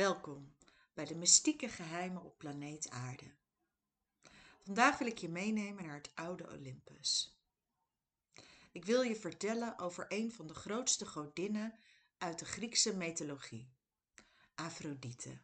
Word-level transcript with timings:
Welkom 0.00 0.54
bij 0.94 1.04
de 1.04 1.14
mystieke 1.14 1.68
geheimen 1.68 2.22
op 2.22 2.38
planeet 2.38 2.90
Aarde. 2.90 3.34
Vandaag 4.62 4.98
wil 4.98 5.06
ik 5.06 5.18
je 5.18 5.28
meenemen 5.28 5.84
naar 5.84 5.94
het 5.94 6.10
oude 6.14 6.48
Olympus. 6.48 7.38
Ik 8.72 8.84
wil 8.84 9.02
je 9.02 9.16
vertellen 9.16 9.78
over 9.78 10.04
een 10.08 10.32
van 10.32 10.46
de 10.46 10.54
grootste 10.54 11.06
godinnen 11.06 11.78
uit 12.18 12.38
de 12.38 12.44
Griekse 12.44 12.96
mythologie, 12.96 13.72
Afrodite. 14.54 15.40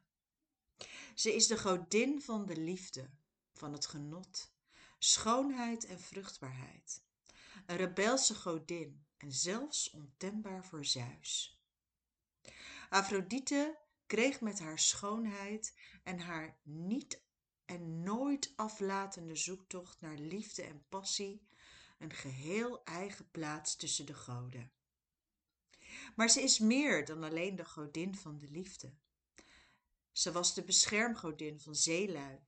Ze 1.15 1.35
is 1.35 1.47
de 1.47 1.59
godin 1.59 2.23
van 2.23 2.47
de 2.47 2.57
liefde, 2.57 3.11
van 3.53 3.73
het 3.73 3.87
genot, 3.87 4.53
schoonheid 4.99 5.87
en 5.87 6.01
vruchtbaarheid. 6.01 7.03
Een 7.67 7.77
rebelse 7.77 8.35
godin 8.35 9.07
en 9.17 9.33
zelfs 9.33 9.91
ontembaar 9.91 10.65
voor 10.65 10.85
Zeus. 10.85 11.61
Afrodite 12.89 13.85
kreeg 14.07 14.41
met 14.41 14.59
haar 14.59 14.79
schoonheid 14.79 15.75
en 16.03 16.19
haar 16.19 16.59
niet 16.63 17.25
en 17.65 18.03
nooit 18.03 18.53
aflatende 18.57 19.37
zoektocht 19.37 20.01
naar 20.01 20.19
liefde 20.19 20.63
en 20.63 20.85
passie 20.89 21.47
een 21.99 22.13
geheel 22.13 22.85
eigen 22.85 23.31
plaats 23.31 23.77
tussen 23.77 24.07
de 24.07 24.15
goden. 24.15 24.73
Maar 26.17 26.31
ze 26.31 26.43
is 26.43 26.59
meer 26.59 27.05
dan 27.05 27.23
alleen 27.23 27.57
de 27.57 27.65
godin 27.65 28.17
van 28.17 28.39
de 28.39 28.49
liefde. 28.51 28.95
Ze 30.13 30.33
was 30.33 30.55
de 30.55 30.63
beschermgodin 30.63 31.61
van 31.61 31.75
zeelui, 31.75 32.39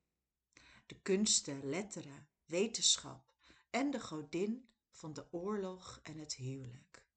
de 0.87 1.01
kunsten, 1.03 1.69
letteren, 1.69 2.29
wetenschap 2.45 3.33
en 3.71 3.91
de 3.91 4.01
godin 4.01 4.69
van 4.91 5.13
de 5.13 5.33
oorlog 5.33 6.01
en 6.03 6.19
het 6.19 6.35
huwelijk. 6.35 7.08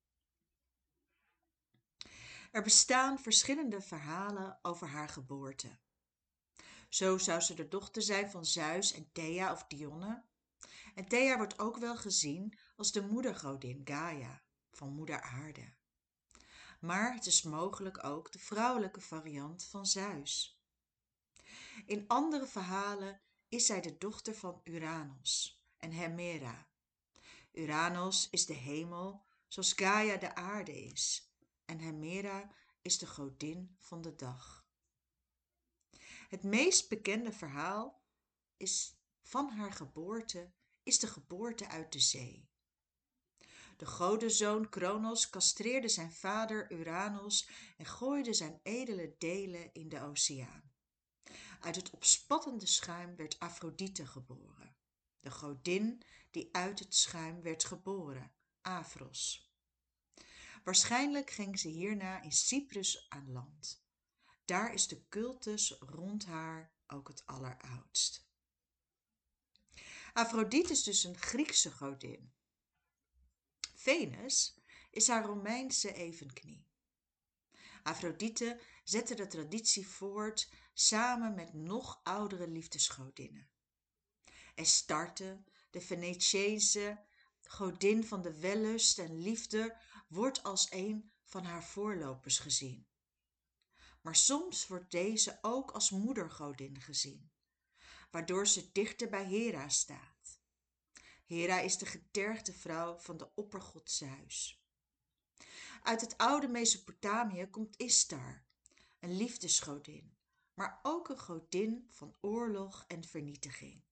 Er 2.52 2.62
bestaan 2.62 3.20
verschillende 3.20 3.82
verhalen 3.82 4.60
over 4.62 4.88
haar 4.88 5.10
geboorte. 5.10 5.80
Zo 6.90 7.18
zou 7.18 7.42
ze 7.42 7.54
de 7.54 7.68
dochter 7.68 8.02
zijn 8.02 8.32
van 8.32 8.46
Zeus 8.46 8.94
en 8.94 9.12
Thea 9.12 9.52
of 9.52 9.66
Dionne. 9.68 10.24
En 10.96 11.08
Thea 11.08 11.38
wordt 11.38 11.60
ook 11.60 11.78
wel 11.78 11.98
gezien 11.98 12.58
als 12.76 12.92
de 12.92 13.02
moedergodin 13.02 13.82
Gaia 13.84 14.44
van 14.72 14.90
moeder 14.90 15.22
aarde. 15.22 15.74
Maar 16.80 17.14
het 17.14 17.26
is 17.26 17.42
mogelijk 17.42 18.04
ook 18.04 18.32
de 18.32 18.40
vrouwelijke 18.40 19.02
variant 19.02 19.64
van 19.64 19.86
Zeus. 19.86 20.62
In 21.86 22.08
andere 22.08 22.48
verhalen 22.48 23.22
is 23.50 23.66
zij 23.66 23.82
de 23.82 23.98
dochter 23.98 24.36
van 24.36 24.62
Uranus 24.64 25.64
en 25.78 25.92
Hemera. 25.92 26.68
Uranus 27.52 28.30
is 28.30 28.46
de 28.46 28.54
hemel 28.54 29.26
zoals 29.48 29.74
Gaia 29.74 30.18
de 30.18 30.36
aarde 30.36 30.84
is 30.84 31.31
en 31.72 31.80
Hemera 31.80 32.52
is 32.82 32.98
de 32.98 33.08
godin 33.08 33.76
van 33.80 34.02
de 34.02 34.16
dag. 34.16 34.66
Het 36.30 36.44
meest 36.44 36.90
bekende 36.90 37.32
verhaal 37.32 38.02
is 38.58 39.00
van 39.22 39.50
haar 39.50 39.72
geboorte 39.72 40.52
is 40.84 41.00
de 41.00 41.08
geboorte 41.08 41.68
uit 41.68 41.92
de 41.92 42.00
zee. 42.00 42.50
De 43.78 43.86
godenzoon 43.86 44.70
Kronos 44.70 45.30
castreerde 45.30 45.88
zijn 45.88 46.12
vader 46.12 46.72
Uranus 46.72 47.50
en 47.78 47.86
gooide 47.86 48.34
zijn 48.34 48.60
edele 48.64 49.16
delen 49.18 49.74
in 49.74 49.90
de 49.90 50.02
oceaan. 50.02 50.72
Uit 51.60 51.76
het 51.76 51.90
opspattende 51.90 52.66
schuim 52.66 53.16
werd 53.16 53.40
Afrodite 53.40 54.08
geboren, 54.08 54.76
de 55.20 55.32
godin 55.32 56.02
die 56.32 56.50
uit 56.52 56.80
het 56.80 56.96
schuim 56.96 57.42
werd 57.42 57.64
geboren, 57.64 58.32
Afros. 58.62 59.51
Waarschijnlijk 60.64 61.30
ging 61.30 61.60
ze 61.60 61.68
hierna 61.68 62.22
in 62.22 62.32
Cyprus 62.32 63.06
aan 63.10 63.32
land. 63.32 63.84
Daar 64.46 64.74
is 64.74 64.88
de 64.88 65.08
cultus 65.10 65.76
rond 65.80 66.26
haar 66.26 66.72
ook 66.88 67.08
het 67.08 67.26
alleroudst. 67.26 68.30
Afrodite 70.14 70.72
is 70.72 70.84
dus 70.84 71.04
een 71.04 71.18
Griekse 71.18 71.72
godin. 71.72 72.34
Venus 73.76 74.60
is 74.92 75.08
haar 75.08 75.26
Romeinse 75.26 75.94
evenknie. 75.94 76.66
Afrodite 77.84 78.60
zette 78.84 79.16
de 79.16 79.28
traditie 79.28 79.88
voort 79.88 80.50
samen 80.74 81.34
met 81.34 81.54
nog 81.54 82.00
oudere 82.04 82.48
liefdesgodinnen. 82.48 83.50
Astarte, 84.56 85.44
de 85.70 85.82
Venetiënse 85.82 87.04
godin 87.42 88.04
van 88.04 88.22
de 88.22 88.40
wellust 88.40 89.00
en 89.00 89.22
liefde, 89.22 89.78
wordt 90.12 90.44
als 90.44 90.72
een 90.72 91.12
van 91.24 91.44
haar 91.44 91.64
voorlopers 91.64 92.40
gezien. 92.40 92.88
Maar 94.02 94.16
soms 94.16 94.68
wordt 94.68 94.92
deze 94.92 95.38
ook 95.42 95.72
als 95.72 95.90
moedergodin 95.90 96.82
gezien, 96.82 97.32
waardoor 98.10 98.48
ze 98.48 98.72
dichter 98.72 99.10
bij 99.10 99.26
Hera 99.26 99.70
staat. 99.70 100.40
Hera 101.26 101.60
is 101.60 101.78
de 101.78 101.86
getergde 101.86 102.54
vrouw 102.54 102.98
van 102.98 103.18
de 103.18 103.36
oppergod 103.36 103.92
Zeus. 103.92 104.66
Uit 105.84 106.02
het 106.02 106.18
oude 106.18 106.48
Mesopotamië 106.48 107.48
komt 107.48 107.78
Istar, 107.78 108.46
een 109.00 109.18
liefdesgodin, 109.18 110.18
maar 110.54 110.80
ook 110.84 111.10
een 111.10 111.20
godin 111.20 111.88
van 111.90 112.16
oorlog 112.22 112.86
en 112.88 113.04
vernietiging. 113.04 113.84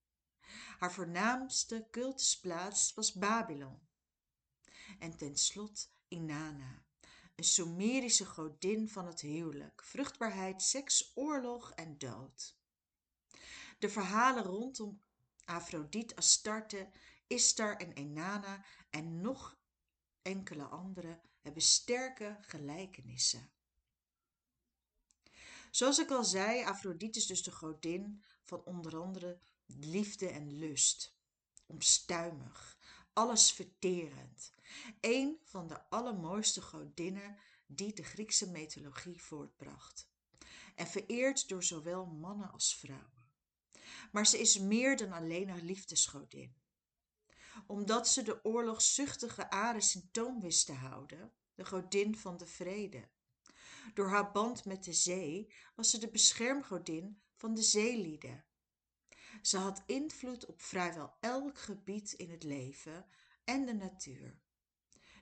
Haar 0.80 0.94
voornaamste 0.94 1.88
cultusplaats 1.92 2.94
was 2.94 3.14
Babylon. 3.14 3.88
En 5.00 5.18
tenslotte 5.18 5.88
Inanna, 6.10 6.84
een 7.36 7.44
Sumerische 7.44 8.26
godin 8.26 8.90
van 8.90 9.06
het 9.06 9.22
huwelijk, 9.22 9.84
vruchtbaarheid, 9.84 10.62
seks, 10.62 11.12
oorlog 11.16 11.72
en 11.72 11.98
dood. 11.98 12.58
De 13.80 13.90
verhalen 13.90 14.44
rondom 14.44 15.02
Afrodite, 15.46 16.16
Astarte, 16.16 16.90
Istar 17.28 17.78
en 17.78 17.98
Inanna 17.98 18.66
en 18.90 19.22
nog 19.22 19.58
enkele 20.22 20.64
andere 20.64 21.22
hebben 21.42 21.62
sterke 21.62 22.38
gelijkenissen. 22.42 23.52
Zoals 25.72 26.00
ik 26.00 26.10
al 26.10 26.24
zei, 26.24 26.64
Afrodite 26.64 27.20
is 27.20 27.26
dus 27.26 27.44
de 27.44 27.52
godin 27.52 28.24
van 28.44 28.64
onder 28.64 28.98
andere 28.98 29.40
liefde 29.66 30.30
en 30.30 30.58
lust. 30.58 31.18
Omstuimig, 31.66 32.78
alles 33.14 33.52
verterend. 33.52 34.52
Een 35.02 35.40
van 35.44 35.68
de 35.68 35.90
allermooiste 35.90 36.62
godinnen 36.62 37.38
die 37.68 37.94
de 37.94 38.04
Griekse 38.04 38.50
mythologie 38.50 39.22
voortbracht. 39.22 40.10
En 40.76 40.88
vereerd 40.88 41.50
door 41.50 41.64
zowel 41.64 42.06
mannen 42.06 42.52
als 42.52 42.76
vrouwen. 42.76 43.30
Maar 44.12 44.28
ze 44.28 44.40
is 44.40 44.60
meer 44.60 44.98
dan 44.98 45.12
alleen 45.12 45.50
een 45.50 45.66
liefdesgodin. 45.66 46.56
Omdat 47.68 48.08
ze 48.08 48.22
de 48.22 48.46
oorlogszuchtige 48.46 49.50
Ares 49.50 49.96
in 49.96 50.10
toom 50.12 50.40
wist 50.40 50.66
te 50.66 50.74
houden, 50.74 51.34
de 51.56 51.66
godin 51.66 52.18
van 52.18 52.38
de 52.38 52.46
vrede. 52.46 53.10
Door 53.94 54.10
haar 54.10 54.32
band 54.32 54.66
met 54.66 54.84
de 54.84 54.94
zee 54.94 55.54
was 55.76 55.90
ze 55.90 55.98
de 55.98 56.10
beschermgodin 56.10 57.22
van 57.36 57.54
de 57.54 57.64
zeelieden 57.64 58.44
ze 59.42 59.58
had 59.58 59.84
invloed 59.86 60.46
op 60.46 60.62
vrijwel 60.62 61.14
elk 61.20 61.58
gebied 61.58 62.12
in 62.12 62.30
het 62.30 62.44
leven 62.44 63.06
en 63.44 63.66
de 63.66 63.74
natuur. 63.74 64.40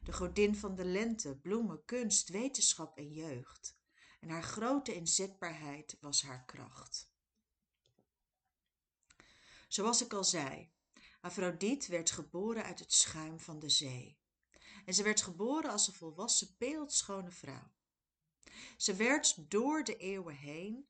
De 0.08 0.14
godin 0.14 0.56
van 0.56 0.76
de 0.76 0.86
lente, 0.86 1.36
bloemen, 1.36 1.86
kunst, 1.86 2.30
wetenschap 2.30 2.98
en 2.98 3.14
jeugd. 3.14 3.78
En 4.20 4.30
haar 4.30 4.44
grote 4.44 4.96
inzetbaarheid 4.96 5.98
was 6.02 6.22
haar 6.22 6.46
kracht. 6.46 7.12
Zoals 9.68 10.02
ik 10.02 10.14
al 10.14 10.24
zei, 10.24 10.72
Afrodite 11.22 11.92
werd 11.92 12.12
geboren 12.12 12.64
uit 12.64 12.80
het 12.80 12.94
schuim 12.94 13.40
van 13.40 13.60
de 13.60 13.70
zee. 13.70 14.20
En 14.86 14.94
ze 14.94 15.04
werd 15.04 15.22
geboren 15.22 15.72
als 15.72 15.88
een 15.88 15.94
volwassen 15.94 16.56
beeldschone 16.58 17.32
vrouw. 17.32 17.72
Ze 18.78 18.96
werd 18.96 19.52
door 19.52 19.84
de 19.84 19.98
eeuwen 19.98 20.36
heen 20.36 20.90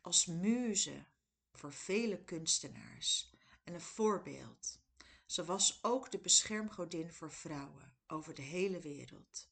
als 0.00 0.26
muze 0.26 1.06
voor 1.52 1.72
vele 1.72 2.24
kunstenaars 2.24 3.32
en 3.64 3.74
een 3.74 3.80
voorbeeld. 3.80 4.80
Ze 5.28 5.44
was 5.44 5.78
ook 5.82 6.10
de 6.10 6.18
beschermgodin 6.18 7.12
voor 7.12 7.32
vrouwen 7.32 7.96
over 8.06 8.34
de 8.34 8.42
hele 8.42 8.80
wereld. 8.80 9.48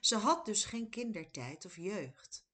Ze 0.00 0.16
had 0.16 0.44
dus 0.44 0.64
geen 0.64 0.90
kindertijd 0.90 1.64
of 1.64 1.76
jeugd. 1.76 2.46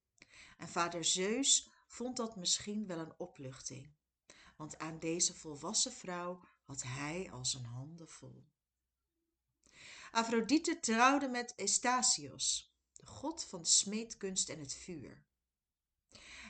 En 0.58 0.68
vader 0.68 1.04
Zeus 1.04 1.70
vond 1.86 2.16
dat 2.16 2.36
misschien 2.36 2.86
wel 2.86 2.98
een 2.98 3.18
opluchting, 3.18 3.92
want 4.56 4.78
aan 4.78 4.98
deze 4.98 5.34
volwassen 5.34 5.92
vrouw 5.92 6.44
had 6.64 6.82
hij 6.82 7.30
al 7.32 7.44
zijn 7.44 7.64
handen 7.64 8.08
vol. 8.08 8.44
Afrodite 10.10 10.80
trouwde 10.80 11.28
met 11.28 11.54
Estasios, 11.54 12.76
de 12.92 13.06
god 13.06 13.44
van 13.44 13.62
de 13.62 13.68
smeedkunst 13.68 14.48
en 14.48 14.58
het 14.58 14.74
vuur. 14.74 15.24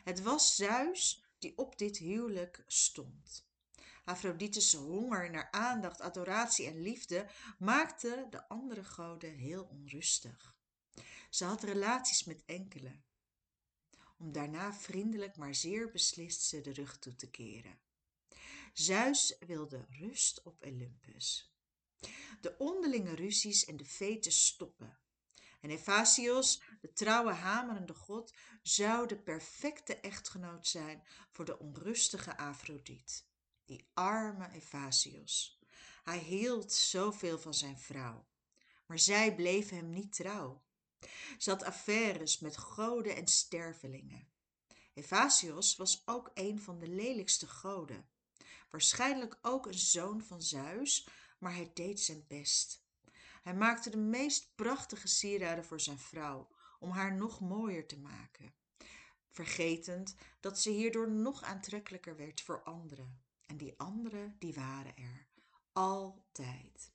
Het 0.04 0.22
was 0.22 0.56
Zeus 0.56 1.24
die 1.38 1.58
op 1.58 1.78
dit 1.78 1.96
huwelijk 1.96 2.64
stond. 2.66 3.50
Afrodite's 4.04 4.72
honger 4.72 5.30
naar 5.30 5.50
aandacht, 5.50 6.00
adoratie 6.00 6.66
en 6.66 6.82
liefde 6.82 7.26
maakte 7.58 8.26
de 8.30 8.48
andere 8.48 8.84
goden 8.84 9.34
heel 9.34 9.64
onrustig. 9.64 10.56
Ze 11.30 11.44
had 11.44 11.62
relaties 11.62 12.24
met 12.24 12.44
enkele. 12.44 13.00
om 14.18 14.32
daarna 14.32 14.74
vriendelijk 14.74 15.36
maar 15.36 15.54
zeer 15.54 15.90
beslist 15.90 16.42
ze 16.42 16.60
de 16.60 16.72
rug 16.72 16.98
toe 16.98 17.14
te 17.14 17.30
keren. 17.30 17.78
Zeus 18.72 19.36
wilde 19.46 19.86
rust 19.88 20.42
op 20.42 20.64
Olympus. 20.64 21.54
De 22.40 22.54
onderlinge 22.58 23.14
ruzies 23.14 23.64
en 23.64 23.76
de 23.76 23.84
veten 23.84 24.32
stoppen. 24.32 24.98
En 25.60 25.70
Hephaestus, 25.70 26.62
de 26.80 26.92
trouwe 26.92 27.32
hamerende 27.32 27.94
god, 27.94 28.34
zou 28.62 29.06
de 29.08 29.18
perfecte 29.18 29.96
echtgenoot 29.96 30.66
zijn 30.66 31.02
voor 31.30 31.44
de 31.44 31.58
onrustige 31.58 32.36
Afrodite. 32.36 33.22
Die 33.64 33.90
arme 33.94 34.48
Hephaestus. 34.48 35.60
Hij 36.02 36.18
hield 36.18 36.72
zoveel 36.72 37.38
van 37.38 37.54
zijn 37.54 37.78
vrouw. 37.78 38.26
Maar 38.86 38.98
zij 38.98 39.34
bleef 39.34 39.70
hem 39.70 39.90
niet 39.90 40.12
trouw. 40.12 40.62
Ze 41.38 41.50
had 41.50 41.62
affaires 41.62 42.38
met 42.38 42.56
goden 42.56 43.16
en 43.16 43.26
stervelingen. 43.26 44.28
Hephaestus 44.92 45.76
was 45.76 46.02
ook 46.06 46.30
een 46.34 46.60
van 46.60 46.78
de 46.78 46.88
lelijkste 46.88 47.46
goden. 47.46 48.08
Waarschijnlijk 48.70 49.38
ook 49.42 49.66
een 49.66 49.78
zoon 49.78 50.22
van 50.22 50.42
Zeus, 50.42 51.08
maar 51.38 51.54
hij 51.54 51.70
deed 51.74 52.00
zijn 52.00 52.24
best. 52.28 52.84
Hij 53.42 53.54
maakte 53.54 53.90
de 53.90 53.96
meest 53.96 54.54
prachtige 54.54 55.08
sieraden 55.08 55.64
voor 55.64 55.80
zijn 55.80 55.98
vrouw, 55.98 56.48
om 56.78 56.90
haar 56.90 57.16
nog 57.16 57.40
mooier 57.40 57.86
te 57.86 57.98
maken, 57.98 58.54
vergetend 59.30 60.14
dat 60.40 60.58
ze 60.58 60.70
hierdoor 60.70 61.10
nog 61.10 61.42
aantrekkelijker 61.42 62.16
werd 62.16 62.40
voor 62.40 62.62
anderen. 62.62 63.22
En 63.52 63.58
die 63.58 63.78
anderen, 63.78 64.36
die 64.38 64.54
waren 64.54 64.96
er. 64.96 65.26
Altijd. 65.72 66.92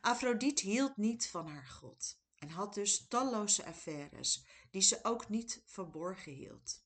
Afrodite 0.00 0.66
hield 0.66 0.96
niet 0.96 1.28
van 1.28 1.46
haar 1.46 1.66
god 1.66 2.20
en 2.34 2.50
had 2.50 2.74
dus 2.74 3.06
talloze 3.08 3.64
affaires 3.64 4.44
die 4.70 4.82
ze 4.82 4.98
ook 5.02 5.28
niet 5.28 5.62
verborgen 5.64 6.32
hield. 6.32 6.84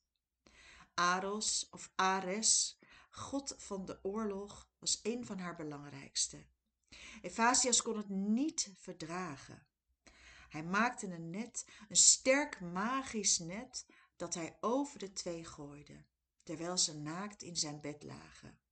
Aros 0.94 1.69
of 1.71 1.93
Ares, 1.94 2.79
god 3.11 3.55
van 3.59 3.85
de 3.85 3.99
oorlog, 4.03 4.71
was 4.79 5.00
een 5.03 5.27
van 5.27 5.38
haar 5.38 5.56
belangrijkste. 5.56 6.47
Evasias 7.23 7.83
kon 7.83 7.97
het 7.97 8.09
niet 8.09 8.73
verdragen. 8.77 9.67
Hij 10.49 10.65
maakte 10.65 11.06
een 11.06 11.31
net, 11.31 11.67
een 11.88 11.97
sterk 11.97 12.61
magisch 12.61 13.38
net, 13.38 13.87
dat 14.17 14.35
hij 14.35 14.56
over 14.61 14.99
de 14.99 15.12
twee 15.12 15.44
gooide, 15.44 16.05
terwijl 16.43 16.79
ze 16.79 16.97
naakt 16.97 17.43
in 17.43 17.56
zijn 17.56 17.81
bed 17.81 18.03
lagen. 18.03 18.65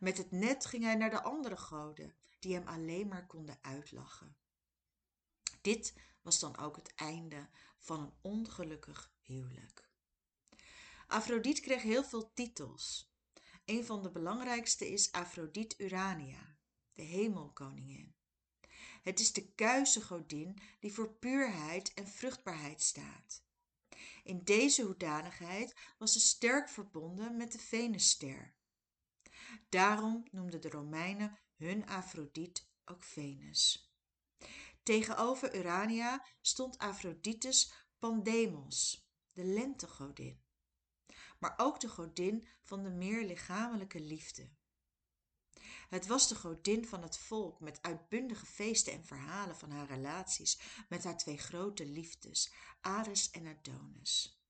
Met 0.00 0.18
het 0.18 0.30
net 0.30 0.66
ging 0.66 0.82
hij 0.82 0.94
naar 0.94 1.10
de 1.10 1.22
andere 1.22 1.56
goden, 1.56 2.14
die 2.38 2.54
hem 2.54 2.68
alleen 2.68 3.08
maar 3.08 3.26
konden 3.26 3.58
uitlachen. 3.60 4.36
Dit 5.60 5.94
was 6.22 6.38
dan 6.38 6.56
ook 6.58 6.76
het 6.76 6.94
einde 6.94 7.48
van 7.78 8.00
een 8.00 8.12
ongelukkig 8.20 9.12
huwelijk. 9.20 9.90
Afrodite 11.06 11.60
kreeg 11.60 11.82
heel 11.82 12.04
veel 12.04 12.32
titels. 12.32 13.12
Een 13.64 13.84
van 13.84 14.02
de 14.02 14.10
belangrijkste 14.10 14.90
is 14.90 15.12
Afrodite 15.12 15.74
Urania, 15.78 16.56
de 16.92 17.02
hemelkoningin. 17.02 18.14
Het 19.02 19.20
is 19.20 19.32
de 19.32 19.52
kuise 19.52 20.02
godin 20.02 20.58
die 20.80 20.92
voor 20.92 21.12
puurheid 21.12 21.94
en 21.94 22.08
vruchtbaarheid 22.08 22.82
staat. 22.82 23.44
In 24.24 24.44
deze 24.44 24.82
hoedanigheid 24.82 25.74
was 25.98 26.12
ze 26.12 26.20
sterk 26.20 26.68
verbonden 26.68 27.36
met 27.36 27.52
de 27.52 27.58
Venusster. 27.58 28.54
Daarom 29.68 30.22
noemden 30.30 30.60
de 30.60 30.70
Romeinen 30.70 31.38
hun 31.56 31.86
Afrodite 31.86 32.62
ook 32.84 33.02
Venus. 33.02 33.92
Tegenover 34.82 35.56
Urania 35.56 36.24
stond 36.40 36.78
Aphrodite's 36.78 37.72
Pandemos, 37.98 39.08
de 39.32 39.44
lentegodin, 39.44 40.42
maar 41.38 41.54
ook 41.56 41.80
de 41.80 41.88
godin 41.88 42.48
van 42.62 42.82
de 42.82 42.90
meer 42.90 43.24
lichamelijke 43.24 44.00
liefde. 44.00 44.50
Het 45.88 46.06
was 46.06 46.28
de 46.28 46.34
godin 46.34 46.86
van 46.86 47.02
het 47.02 47.18
volk 47.18 47.60
met 47.60 47.82
uitbundige 47.82 48.46
feesten 48.46 48.92
en 48.92 49.04
verhalen 49.04 49.56
van 49.56 49.70
haar 49.70 49.86
relaties 49.86 50.60
met 50.88 51.04
haar 51.04 51.16
twee 51.16 51.38
grote 51.38 51.86
liefdes, 51.86 52.52
Ares 52.80 53.30
en 53.30 53.46
Adonis. 53.46 54.42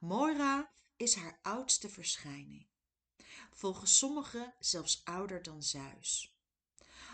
Moira 0.00 0.72
is 0.96 1.14
haar 1.14 1.38
oudste 1.42 1.88
verschijning. 1.88 2.73
Volgens 3.54 3.98
sommigen 3.98 4.54
zelfs 4.58 5.04
ouder 5.04 5.42
dan 5.42 5.62
Zeus. 5.62 6.38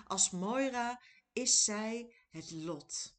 Als 0.06 0.30
Moira 0.30 1.00
is 1.32 1.64
zij 1.64 2.14
het 2.30 2.50
lot 2.50 3.18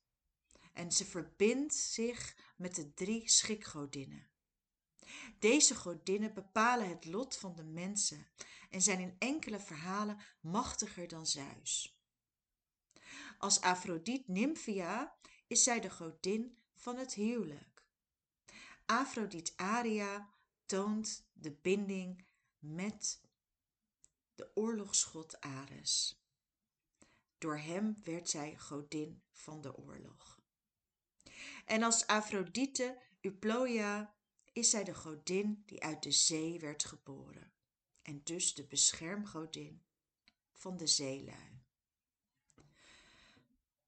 en 0.73 0.91
ze 0.91 1.05
verbindt 1.05 1.73
zich 1.73 2.37
met 2.55 2.75
de 2.75 2.93
drie 2.93 3.29
schikgodinnen. 3.29 4.29
Deze 5.39 5.75
godinnen 5.75 6.33
bepalen 6.33 6.89
het 6.89 7.05
lot 7.05 7.37
van 7.37 7.55
de 7.55 7.63
mensen 7.63 8.27
en 8.69 8.81
zijn 8.81 8.99
in 8.99 9.15
enkele 9.19 9.59
verhalen 9.59 10.19
machtiger 10.39 11.07
dan 11.07 11.27
Zeus. 11.27 11.99
Als 13.37 13.61
Afrodite 13.61 14.31
Nymphia 14.31 15.17
is 15.47 15.63
zij 15.63 15.79
de 15.79 15.89
godin 15.89 16.57
van 16.73 16.97
het 16.97 17.13
huwelijk. 17.13 17.85
Afrodite 18.85 19.51
Aria 19.55 20.33
toont 20.65 21.29
de 21.33 21.51
binding 21.51 22.25
met 22.61 23.21
de 24.35 24.51
oorlogsgod 24.53 25.41
Ares. 25.41 26.21
Door 27.37 27.57
hem 27.57 27.97
werd 28.03 28.29
zij 28.29 28.57
godin 28.57 29.23
van 29.31 29.61
de 29.61 29.75
oorlog. 29.75 30.41
En 31.65 31.83
als 31.83 32.07
Afrodite 32.07 33.01
Uploia 33.21 34.15
is 34.53 34.69
zij 34.69 34.83
de 34.83 34.93
godin 34.93 35.63
die 35.65 35.83
uit 35.83 36.03
de 36.03 36.11
zee 36.11 36.59
werd 36.59 36.85
geboren 36.85 37.53
en 38.01 38.23
dus 38.23 38.53
de 38.53 38.63
beschermgodin 38.63 39.83
van 40.53 40.77
de 40.77 40.87
zeelui. 40.87 41.61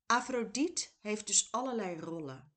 Afrodite 0.06 0.90
heeft 1.00 1.28
dus 1.28 1.52
allerlei 1.52 2.00
rollen. 2.00 2.54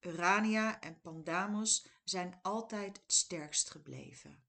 Urania 0.00 0.80
en 0.80 1.00
Pandamos 1.00 1.86
zijn 2.04 2.38
altijd 2.42 2.96
het 2.96 3.12
sterkst 3.12 3.70
gebleven. 3.70 4.45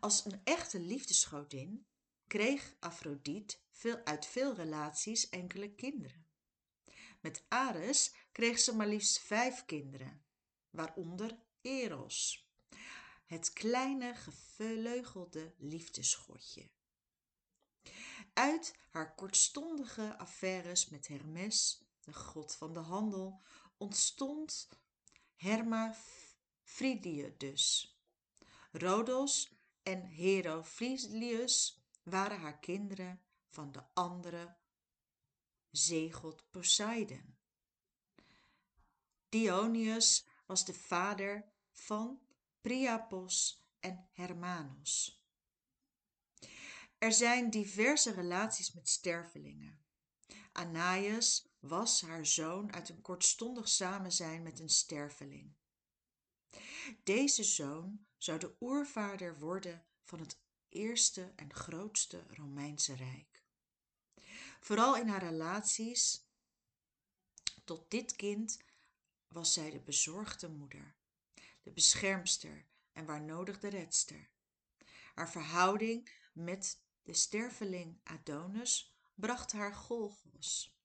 Als 0.00 0.24
een 0.24 0.40
echte 0.44 0.80
liefdesgodin 0.80 1.86
kreeg 2.26 2.74
Afrodite 2.80 3.56
veel, 3.70 4.04
uit 4.04 4.26
veel 4.26 4.54
relaties 4.54 5.28
enkele 5.28 5.74
kinderen. 5.74 6.26
Met 7.20 7.44
Ares 7.48 8.14
kreeg 8.32 8.58
ze 8.58 8.76
maar 8.76 8.86
liefst 8.86 9.18
vijf 9.18 9.64
kinderen, 9.64 10.24
waaronder 10.70 11.38
Eros, 11.60 12.50
het 13.26 13.52
kleine 13.52 14.14
gevleugelde 14.14 15.54
liefdesgodje. 15.58 16.70
Uit 18.32 18.78
haar 18.90 19.14
kortstondige 19.14 20.18
affaires 20.18 20.88
met 20.88 21.08
Hermes, 21.08 21.84
de 22.00 22.12
god 22.12 22.54
van 22.54 22.72
de 22.72 22.80
handel, 22.80 23.42
ontstond 23.76 24.68
dus. 27.36 27.96
Rhodos 28.72 29.61
en 29.82 30.06
Herophilius 30.06 31.82
waren 32.02 32.40
haar 32.40 32.58
kinderen 32.58 33.22
van 33.48 33.72
de 33.72 33.82
andere 33.92 34.56
zeegod 35.70 36.50
Poseidon. 36.50 37.36
Dionysus 39.28 40.26
was 40.46 40.64
de 40.64 40.74
vader 40.74 41.52
van 41.70 42.20
Priapos 42.60 43.64
en 43.80 44.08
Hermanos. 44.12 45.22
Er 46.98 47.12
zijn 47.12 47.50
diverse 47.50 48.12
relaties 48.12 48.72
met 48.72 48.88
stervelingen. 48.88 49.80
Anaias 50.52 51.48
was 51.58 52.00
haar 52.00 52.26
zoon 52.26 52.72
uit 52.72 52.88
een 52.88 53.00
kortstondig 53.00 53.68
samenzijn 53.68 54.42
met 54.42 54.60
een 54.60 54.68
sterveling. 54.68 55.54
Deze 57.02 57.44
zoon 57.44 58.06
zou 58.22 58.38
de 58.38 58.56
oervader 58.60 59.38
worden 59.38 59.84
van 60.02 60.18
het 60.20 60.38
eerste 60.68 61.32
en 61.36 61.54
grootste 61.54 62.24
Romeinse 62.28 62.94
Rijk. 62.94 63.42
Vooral 64.60 64.96
in 64.96 65.08
haar 65.08 65.22
relaties 65.22 66.26
tot 67.64 67.90
dit 67.90 68.16
kind 68.16 68.62
was 69.28 69.52
zij 69.52 69.70
de 69.70 69.80
bezorgde 69.80 70.48
moeder, 70.48 70.94
de 71.62 71.70
beschermster 71.70 72.66
en 72.92 73.04
waar 73.04 73.22
nodig 73.22 73.60
de 73.60 73.68
redster. 73.68 74.30
Haar 75.14 75.30
verhouding 75.30 76.10
met 76.32 76.82
de 77.02 77.14
sterveling 77.14 78.00
Adonis 78.02 78.94
bracht 79.14 79.52
haar 79.52 79.74
golgos. 79.74 80.76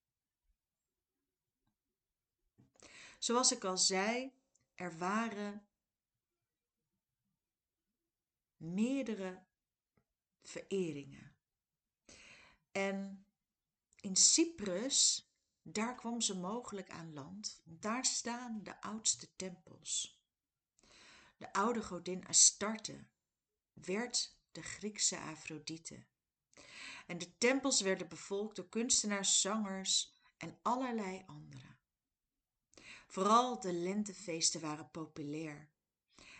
Zoals 3.20 3.52
ik 3.52 3.64
al 3.64 3.78
zei, 3.78 4.34
er 4.76 4.98
waren 4.98 5.67
meerdere 8.58 9.46
vereringen. 10.42 11.36
En 12.72 13.26
in 14.00 14.16
Cyprus 14.16 15.32
daar 15.62 15.96
kwam 15.96 16.22
ze 16.22 16.38
mogelijk 16.38 16.90
aan 16.90 17.14
land, 17.14 17.62
daar 17.64 18.06
staan 18.06 18.64
de 18.64 18.82
oudste 18.82 19.36
tempels. 19.36 20.22
De 21.38 21.54
oude 21.54 21.84
godin 21.84 22.28
Astarte 22.28 23.08
werd 23.74 24.38
de 24.52 24.62
Griekse 24.62 25.20
Afrodite. 25.20 26.06
En 27.08 27.18
de 27.18 27.38
tempels 27.38 27.82
werden 27.82 28.08
bevolkt 28.08 28.56
door 28.56 28.70
kunstenaars, 28.70 29.42
zangers 29.42 30.14
en 30.38 30.60
allerlei 30.62 31.24
anderen. 31.26 31.78
Vooral 33.08 33.60
de 33.60 33.74
lentefeesten 33.74 34.62
waren 34.62 34.92
populair. 34.92 35.70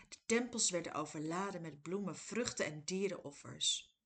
De 0.08 0.16
tempels 0.26 0.70
werden 0.70 0.94
overladen 0.94 1.62
met 1.62 1.82
bloemen, 1.82 2.16
vruchten 2.16 2.66
en 2.66 2.84
dierenoffers. 2.84 3.96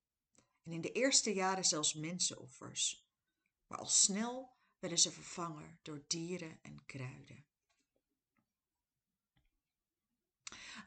En 0.63 0.73
in 0.73 0.81
de 0.81 0.93
eerste 0.93 1.33
jaren 1.35 1.65
zelfs 1.65 1.95
mensenoffers. 1.95 3.07
Maar 3.67 3.79
al 3.79 3.87
snel 3.87 4.57
werden 4.79 4.99
ze 4.99 5.13
vervangen 5.13 5.79
door 5.83 6.05
dieren 6.07 6.59
en 6.63 6.85
kruiden. 6.87 7.45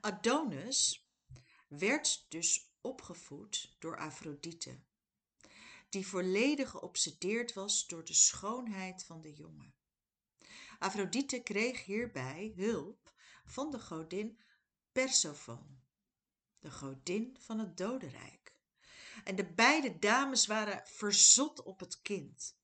Adonis 0.01 1.10
werd 1.67 2.25
dus 2.29 2.74
opgevoed 2.81 3.75
door 3.79 3.98
Afrodite, 3.98 4.79
die 5.89 6.07
volledig 6.07 6.69
geobsedeerd 6.69 7.53
was 7.53 7.88
door 7.88 8.05
de 8.05 8.13
schoonheid 8.13 9.03
van 9.03 9.22
de 9.22 9.34
jongen. 9.34 9.75
Afrodite 10.79 11.39
kreeg 11.39 11.86
hierbij 11.86 12.53
hulp 12.55 13.13
van 13.45 13.72
de 13.72 13.79
godin 13.79 14.39
Persephone, 14.96 15.80
de 16.60 16.72
godin 16.72 17.38
van 17.40 17.60
het 17.60 17.78
dodenrijk. 17.78 18.54
En 19.24 19.36
de 19.36 19.46
beide 19.46 20.00
dames 20.00 20.46
waren 20.46 20.82
verzot 20.86 21.64
op 21.64 21.80
het 21.80 22.02
kind. 22.02 22.56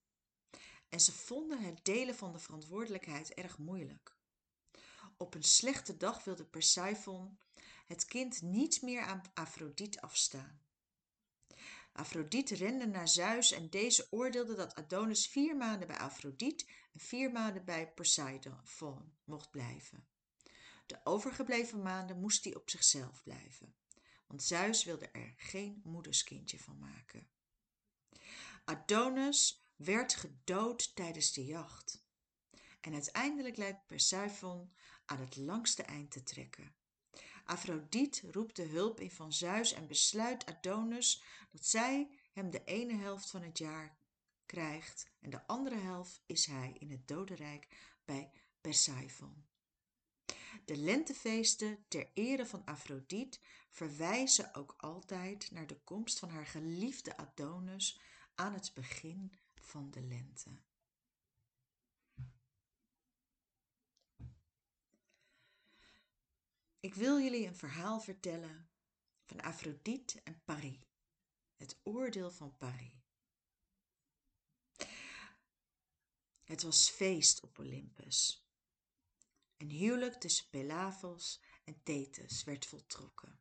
En 0.90 1.00
ze 1.00 1.12
vonden 1.12 1.62
het 1.62 1.86
delen 1.86 2.16
van 2.16 2.32
de 2.32 2.40
verantwoordelijkheid 2.40 3.34
erg 3.34 3.58
moeilijk. 3.58 4.16
Op 5.18 5.34
een 5.36 5.44
slechte 5.44 5.98
dag 5.98 6.24
wilde 6.24 6.46
Persephone 6.46 7.30
het 7.88 8.06
kind 8.06 8.42
niet 8.42 8.82
meer 8.82 9.02
aan 9.02 9.22
Afrodite 9.34 10.02
afstaan. 10.02 10.62
Afrodite 11.92 12.56
rende 12.56 12.88
naar 12.88 13.08
Zeus 13.08 13.52
en 13.52 13.70
deze 13.70 14.08
oordeelde 14.10 14.56
dat 14.56 14.76
Adonis 14.76 15.28
vier 15.28 15.58
maanden 15.58 15.88
bij 15.88 15.98
Afrodite 15.98 16.66
en 16.94 17.00
vier 17.00 17.32
maanden 17.32 17.66
bij 17.66 17.92
Poseidon 17.94 18.60
mocht 19.24 19.52
blijven. 19.52 20.11
De 20.92 21.00
overgebleven 21.04 21.82
maanden 21.82 22.20
moest 22.20 22.44
hij 22.44 22.56
op 22.56 22.70
zichzelf 22.70 23.24
blijven, 23.24 23.76
want 24.28 24.44
Zeus 24.44 24.84
wilde 24.84 25.10
er 25.12 25.34
geen 25.38 25.82
moederskindje 25.84 26.60
van 26.60 26.80
maken. 26.80 27.30
Adonis 28.66 29.66
werd 29.76 30.14
gedood 30.14 30.96
tijdens 30.96 31.34
de 31.34 31.46
jacht. 31.46 32.04
En 32.82 32.94
uiteindelijk 32.94 33.58
lijkt 33.58 33.88
Persephone 33.88 34.68
aan 35.06 35.20
het 35.20 35.36
langste 35.36 35.84
eind 35.84 36.12
te 36.12 36.24
trekken. 36.24 36.76
Afrodite 37.46 38.32
roept 38.32 38.56
de 38.56 38.66
hulp 38.66 39.00
in 39.00 39.12
van 39.12 39.34
Zeus 39.34 39.74
en 39.74 39.88
besluit 39.88 40.46
Adonis 40.46 41.24
dat 41.52 41.66
zij 41.66 42.10
hem 42.32 42.50
de 42.50 42.64
ene 42.64 42.96
helft 42.96 43.30
van 43.30 43.42
het 43.42 43.58
jaar 43.58 43.98
krijgt 44.46 45.10
en 45.20 45.30
de 45.30 45.48
andere 45.48 45.78
helft 45.78 46.22
is 46.26 46.46
hij 46.46 46.76
in 46.80 46.92
het 46.92 47.08
dodenrijk 47.08 47.68
bij 48.06 48.32
Persephone. 48.62 49.50
De 50.66 50.78
lentefeesten 50.78 51.86
ter 51.88 52.12
ere 52.14 52.46
van 52.46 52.66
Afrodite 52.66 53.40
verwijzen 53.70 54.56
ook 54.56 54.74
altijd 54.78 55.52
naar 55.52 55.68
de 55.68 55.80
komst 55.84 56.20
van 56.20 56.30
haar 56.30 56.46
geliefde 56.46 57.18
Adonis 57.18 58.00
aan 58.36 58.54
het 58.54 58.72
begin 58.74 59.34
van 59.56 59.92
de 59.92 60.02
lente. 60.02 60.62
Ik 66.80 66.96
wil 66.96 67.20
jullie 67.20 67.48
een 67.48 67.56
verhaal 67.56 68.00
vertellen 68.00 68.70
van 69.26 69.42
Afrodite 69.42 70.22
en 70.24 70.42
Paris, 70.44 70.80
het 71.56 71.80
oordeel 71.84 72.32
van 72.32 72.58
Paris. 72.58 73.00
Het 76.44 76.62
was 76.62 76.90
feest 76.90 77.42
op 77.42 77.60
Olympus. 77.60 78.46
Een 79.62 79.70
huwelijk 79.70 80.14
tussen 80.14 80.50
Pelavos 80.50 81.42
en 81.64 81.84
Thetis 81.84 82.44
werd 82.44 82.66
voltrokken. 82.66 83.40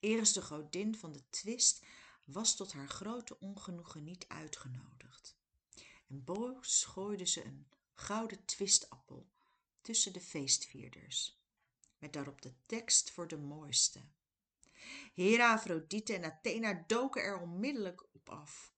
Eris 0.00 0.32
de 0.32 0.42
godin 0.42 0.96
van 0.96 1.12
de 1.12 1.22
twist 1.30 1.84
was 2.24 2.56
tot 2.56 2.72
haar 2.72 2.88
grote 2.88 3.38
ongenoegen 3.38 4.04
niet 4.04 4.28
uitgenodigd. 4.28 5.36
En 6.08 6.24
boos 6.24 6.84
gooide 6.84 7.26
ze 7.26 7.44
een 7.44 7.66
gouden 7.94 8.44
twistappel 8.44 9.28
tussen 9.80 10.12
de 10.12 10.20
feestvierders 10.20 11.40
met 11.98 12.12
daarop 12.12 12.42
de 12.42 12.52
tekst 12.66 13.10
voor 13.10 13.28
de 13.28 13.38
mooiste. 13.38 14.00
Hera, 15.14 15.52
Afrodite 15.52 16.14
en 16.14 16.24
Athena 16.24 16.84
doken 16.86 17.22
er 17.22 17.40
onmiddellijk 17.40 18.04
op 18.12 18.28
af, 18.28 18.72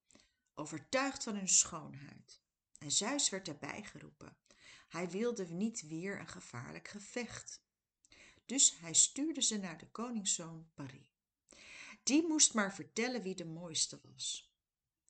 overtuigd 0.55 1.23
van 1.23 1.35
hun 1.35 1.49
schoonheid. 1.49 2.41
En 2.79 2.91
Zeus 2.91 3.29
werd 3.29 3.49
erbij 3.49 3.83
geroepen. 3.83 4.37
Hij 4.89 5.11
wilde 5.11 5.47
niet 5.49 5.87
weer 5.87 6.21
een 6.21 6.29
gevaarlijk 6.29 6.89
gevecht. 6.89 7.63
Dus 8.45 8.79
hij 8.79 8.95
stuurde 8.95 9.43
ze 9.43 9.57
naar 9.57 9.79
de 9.79 9.87
koningszoon 9.91 10.69
Paris. 10.75 11.17
Die 12.03 12.27
moest 12.27 12.55
maar 12.55 12.75
vertellen 12.75 13.23
wie 13.23 13.35
de 13.35 13.45
mooiste 13.45 14.01
was. 14.03 14.53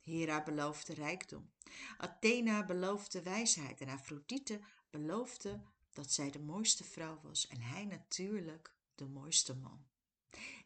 Hera 0.00 0.42
beloofde 0.42 0.94
rijkdom, 0.94 1.50
Athena 1.98 2.66
beloofde 2.66 3.22
wijsheid 3.22 3.80
en 3.80 3.88
Afrodite 3.88 4.60
beloofde 4.90 5.60
dat 5.92 6.12
zij 6.12 6.30
de 6.30 6.38
mooiste 6.38 6.84
vrouw 6.84 7.20
was 7.22 7.46
en 7.46 7.60
hij 7.60 7.84
natuurlijk 7.84 8.74
de 8.94 9.06
mooiste 9.06 9.54
man. 9.54 9.86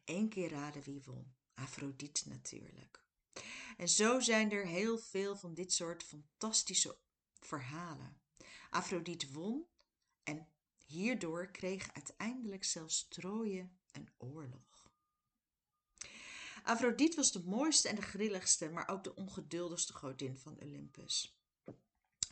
Eén 0.05 0.29
keer 0.29 0.51
raden 0.51 0.83
wie 0.83 1.03
won. 1.05 1.35
Afrodite 1.55 2.29
natuurlijk. 2.29 3.05
En 3.77 3.89
zo 3.89 4.21
zijn 4.21 4.51
er 4.51 4.67
heel 4.67 4.99
veel 4.99 5.37
van 5.37 5.55
dit 5.55 5.73
soort 5.73 6.03
fantastische 6.03 6.97
verhalen. 7.41 8.22
Afrodite 8.71 9.33
won 9.33 9.67
en 10.23 10.49
hierdoor 10.87 11.51
kreeg 11.51 11.93
uiteindelijk 11.93 12.65
zelfs 12.65 13.09
Troje 13.09 13.69
een 13.93 14.09
oorlog. 14.17 14.91
Afrodite 16.63 17.17
was 17.17 17.33
de 17.33 17.43
mooiste 17.45 17.89
en 17.89 17.95
de 17.95 18.03
grilligste, 18.03 18.71
maar 18.71 18.89
ook 18.89 19.05
de 19.05 19.15
ongeduldigste 19.15 19.93
godin 19.93 20.37
van 20.39 20.61
Olympus. 20.61 21.37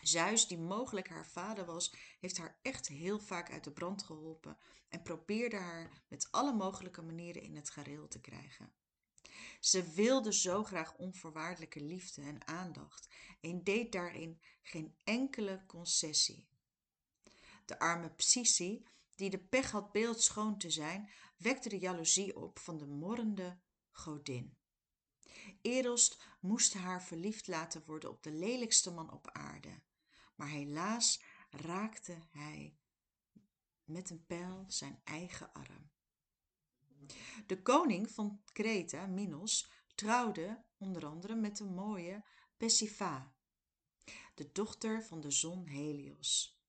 Zeus, 0.02 0.46
die 0.46 0.58
mogelijk 0.58 1.08
haar 1.08 1.26
vader 1.26 1.64
was, 1.64 1.94
heeft 2.20 2.38
haar 2.38 2.58
echt 2.62 2.88
heel 2.88 3.18
vaak 3.18 3.50
uit 3.50 3.64
de 3.64 3.72
brand 3.72 4.02
geholpen 4.02 4.58
en 4.88 5.02
probeerde 5.02 5.56
haar 5.56 6.02
met 6.08 6.28
alle 6.30 6.52
mogelijke 6.52 7.02
manieren 7.02 7.42
in 7.42 7.56
het 7.56 7.70
gareel 7.70 8.08
te 8.08 8.20
krijgen. 8.20 8.72
Ze 9.60 9.92
wilde 9.92 10.32
zo 10.32 10.64
graag 10.64 10.96
onvoorwaardelijke 10.96 11.80
liefde 11.82 12.22
en 12.22 12.46
aandacht 12.46 13.08
en 13.40 13.64
deed 13.64 13.92
daarin 13.92 14.40
geen 14.62 14.94
enkele 15.04 15.64
concessie. 15.66 16.48
De 17.64 17.78
arme 17.78 18.10
Psyche, 18.10 18.82
die 19.14 19.30
de 19.30 19.38
pech 19.38 19.70
had 19.70 19.92
beeldschoon 19.92 20.58
te 20.58 20.70
zijn, 20.70 21.10
wekte 21.36 21.68
de 21.68 21.78
jaloezie 21.78 22.36
op 22.36 22.58
van 22.58 22.78
de 22.78 22.86
morrende 22.86 23.58
godin. 23.90 24.56
Eros 25.62 26.20
moest 26.40 26.74
haar 26.74 27.02
verliefd 27.02 27.46
laten 27.46 27.82
worden 27.86 28.10
op 28.10 28.22
de 28.22 28.32
lelijkste 28.32 28.90
man 28.90 29.12
op 29.12 29.30
aarde 29.30 29.82
maar 30.40 30.48
helaas 30.48 31.22
raakte 31.50 32.18
hij 32.30 32.76
met 33.84 34.10
een 34.10 34.26
pijl 34.26 34.64
zijn 34.68 35.00
eigen 35.04 35.52
arm. 35.52 35.89
De 37.46 37.62
koning 37.62 38.10
van 38.10 38.42
Kreta, 38.52 39.06
Minos, 39.06 39.70
trouwde 39.94 40.64
onder 40.78 41.06
andere 41.06 41.34
met 41.34 41.56
de 41.56 41.64
mooie 41.64 42.24
Pessifa, 42.56 43.34
de 44.34 44.52
dochter 44.52 45.04
van 45.04 45.20
de 45.20 45.30
zon 45.30 45.66
Helios. 45.66 46.60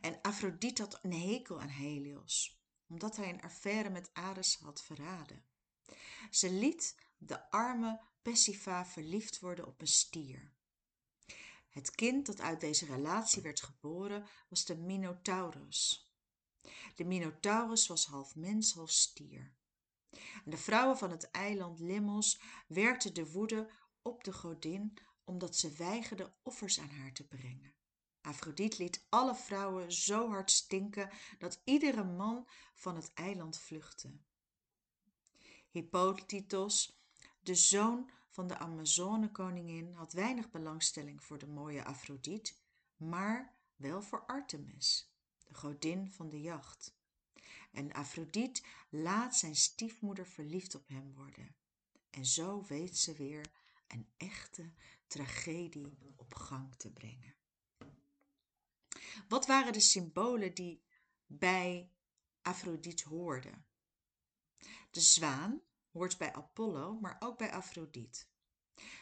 En 0.00 0.20
Afrodite 0.22 0.82
had 0.82 0.98
een 1.02 1.12
hekel 1.12 1.60
aan 1.60 1.68
Helios, 1.68 2.62
omdat 2.88 3.16
hij 3.16 3.28
een 3.28 3.42
affaire 3.42 3.90
met 3.90 4.10
Ares 4.12 4.56
had 4.56 4.82
verraden. 4.82 5.44
Ze 6.30 6.52
liet 6.52 6.96
de 7.18 7.50
arme 7.50 8.00
Pessifa 8.22 8.86
verliefd 8.86 9.40
worden 9.40 9.66
op 9.66 9.80
een 9.80 9.86
stier. 9.86 10.52
Het 11.68 11.90
kind 11.90 12.26
dat 12.26 12.40
uit 12.40 12.60
deze 12.60 12.86
relatie 12.86 13.42
werd 13.42 13.62
geboren 13.62 14.26
was 14.48 14.64
de 14.64 14.76
Minotaurus. 14.76 16.08
De 16.94 17.04
Minotaurus 17.04 17.86
was 17.86 18.06
half 18.06 18.36
mens, 18.36 18.72
half 18.72 18.90
stier. 18.90 19.54
De 20.44 20.56
vrouwen 20.56 20.98
van 20.98 21.10
het 21.10 21.30
eiland 21.30 21.80
Lemnos 21.80 22.40
werkten 22.66 23.14
de 23.14 23.32
woede 23.32 23.70
op 24.02 24.24
de 24.24 24.32
godin 24.32 24.98
omdat 25.24 25.56
ze 25.56 25.72
weigerde 25.72 26.32
offers 26.42 26.80
aan 26.80 26.90
haar 26.90 27.12
te 27.12 27.26
brengen. 27.26 27.74
Afrodite 28.20 28.82
liet 28.82 29.06
alle 29.08 29.34
vrouwen 29.34 29.92
zo 29.92 30.28
hard 30.28 30.50
stinken 30.50 31.10
dat 31.38 31.60
iedere 31.64 32.04
man 32.04 32.48
van 32.74 32.96
het 32.96 33.12
eiland 33.14 33.58
vluchtte. 33.58 34.18
Hippolytos, 35.70 37.00
de 37.40 37.54
zoon 37.54 38.10
van 38.28 38.46
de 38.46 38.58
Amazonekoningin 38.58 39.92
had 39.92 40.12
weinig 40.12 40.50
belangstelling 40.50 41.24
voor 41.24 41.38
de 41.38 41.46
mooie 41.46 41.84
Afrodite, 41.84 42.52
maar 42.96 43.56
wel 43.76 44.02
voor 44.02 44.26
Artemis, 44.26 45.14
de 45.46 45.54
godin 45.54 46.12
van 46.12 46.28
de 46.28 46.40
jacht. 46.40 46.93
En 47.74 47.92
Afrodite 47.92 48.62
laat 48.88 49.36
zijn 49.36 49.56
stiefmoeder 49.56 50.26
verliefd 50.26 50.74
op 50.74 50.88
hem 50.88 51.14
worden. 51.14 51.56
En 52.10 52.26
zo 52.26 52.62
weet 52.62 52.98
ze 52.98 53.12
weer 53.12 53.50
een 53.88 54.08
echte 54.16 54.72
tragedie 55.06 55.98
op 56.16 56.34
gang 56.34 56.74
te 56.76 56.92
brengen. 56.92 57.34
Wat 59.28 59.46
waren 59.46 59.72
de 59.72 59.80
symbolen 59.80 60.54
die 60.54 60.82
bij 61.26 61.90
Afrodite 62.42 63.08
hoorden? 63.08 63.66
De 64.90 65.00
zwaan 65.00 65.62
hoort 65.90 66.18
bij 66.18 66.32
Apollo, 66.32 66.98
maar 67.00 67.16
ook 67.18 67.38
bij 67.38 67.52
Afrodite. 67.52 68.24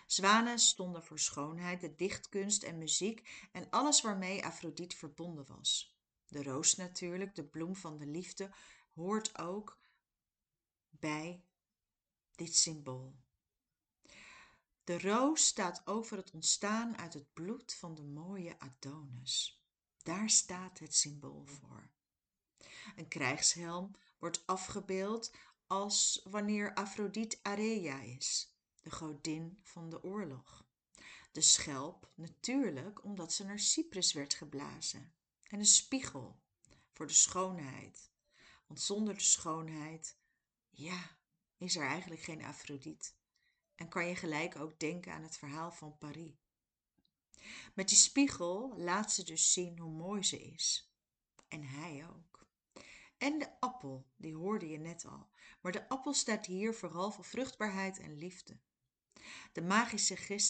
Zwanen 0.07 0.59
stonden 0.59 1.03
voor 1.03 1.19
schoonheid, 1.19 1.81
de 1.81 1.95
dichtkunst 1.95 2.63
en 2.63 2.79
muziek 2.79 3.49
en 3.53 3.71
alles 3.71 4.01
waarmee 4.01 4.45
Afrodite 4.45 4.97
verbonden 4.97 5.47
was. 5.47 5.92
De 6.33 6.43
roos 6.43 6.77
natuurlijk, 6.77 7.35
de 7.35 7.45
bloem 7.45 7.77
van 7.77 7.99
de 7.99 8.07
liefde, 8.07 8.51
hoort 8.95 9.39
ook 9.39 9.81
bij 10.91 11.45
dit 12.35 12.57
symbool. 12.57 13.15
De 14.85 14.99
roos 14.99 15.47
staat 15.47 15.87
over 15.87 16.17
het 16.17 16.31
ontstaan 16.31 16.97
uit 16.97 17.15
het 17.15 17.33
bloed 17.33 17.75
van 17.75 17.95
de 17.95 18.03
mooie 18.03 18.59
Adonis. 18.59 19.63
Daar 20.03 20.31
staat 20.31 20.79
het 20.79 20.95
symbool 20.95 21.45
voor. 21.45 21.91
Een 22.97 23.09
krijgshelm 23.09 23.97
wordt 24.19 24.47
afgebeeld 24.47 25.33
als 25.67 26.21
wanneer 26.25 26.75
Afrodite 26.75 27.39
Areia 27.43 28.01
is, 28.01 28.57
de 28.81 28.91
godin 28.91 29.59
van 29.63 29.91
de 29.91 30.03
oorlog. 30.03 30.65
De 31.33 31.41
schelp 31.41 32.13
natuurlijk 32.15 33.05
omdat 33.05 33.33
ze 33.33 33.45
naar 33.45 33.59
Cyprus 33.59 34.13
werd 34.13 34.35
geblazen. 34.35 35.13
En 35.53 35.59
een 35.59 35.67
spiegel 35.67 36.41
voor 36.93 37.07
de 37.07 37.13
schoonheid. 37.13 38.11
Want 38.67 38.81
zonder 38.81 39.15
de 39.15 39.21
schoonheid, 39.21 40.19
ja, 40.71 41.19
is 41.57 41.77
er 41.77 41.87
eigenlijk 41.87 42.21
geen 42.21 42.45
Afrodite. 42.45 43.11
En 43.75 43.89
kan 43.89 44.07
je 44.07 44.17
gelijk 44.17 44.57
ook 44.57 44.79
denken 44.79 45.13
aan 45.13 45.23
het 45.23 45.37
verhaal 45.37 45.73
van 45.73 45.99
Paris. 45.99 46.33
Met 47.75 47.89
die 47.89 47.99
spiegel 47.99 48.75
laat 48.77 49.13
ze 49.13 49.25
dus 49.25 49.53
zien 49.53 49.79
hoe 49.79 49.93
mooi 49.93 50.23
ze 50.23 50.43
is. 50.43 50.93
En 51.49 51.63
hij 51.63 52.09
ook. 52.09 52.47
En 53.19 53.39
de 53.39 53.61
appel, 53.61 54.07
die 54.17 54.35
hoorde 54.35 54.69
je 54.69 54.79
net 54.79 55.05
al. 55.05 55.31
Maar 55.61 55.73
de 55.73 55.89
appel 55.89 56.13
staat 56.13 56.47
hier 56.47 56.75
vooral 56.75 57.11
voor 57.11 57.25
vruchtbaarheid 57.25 57.99
en 57.99 58.19
liefde. 58.19 58.61
De 59.53 59.63
magische 59.63 60.41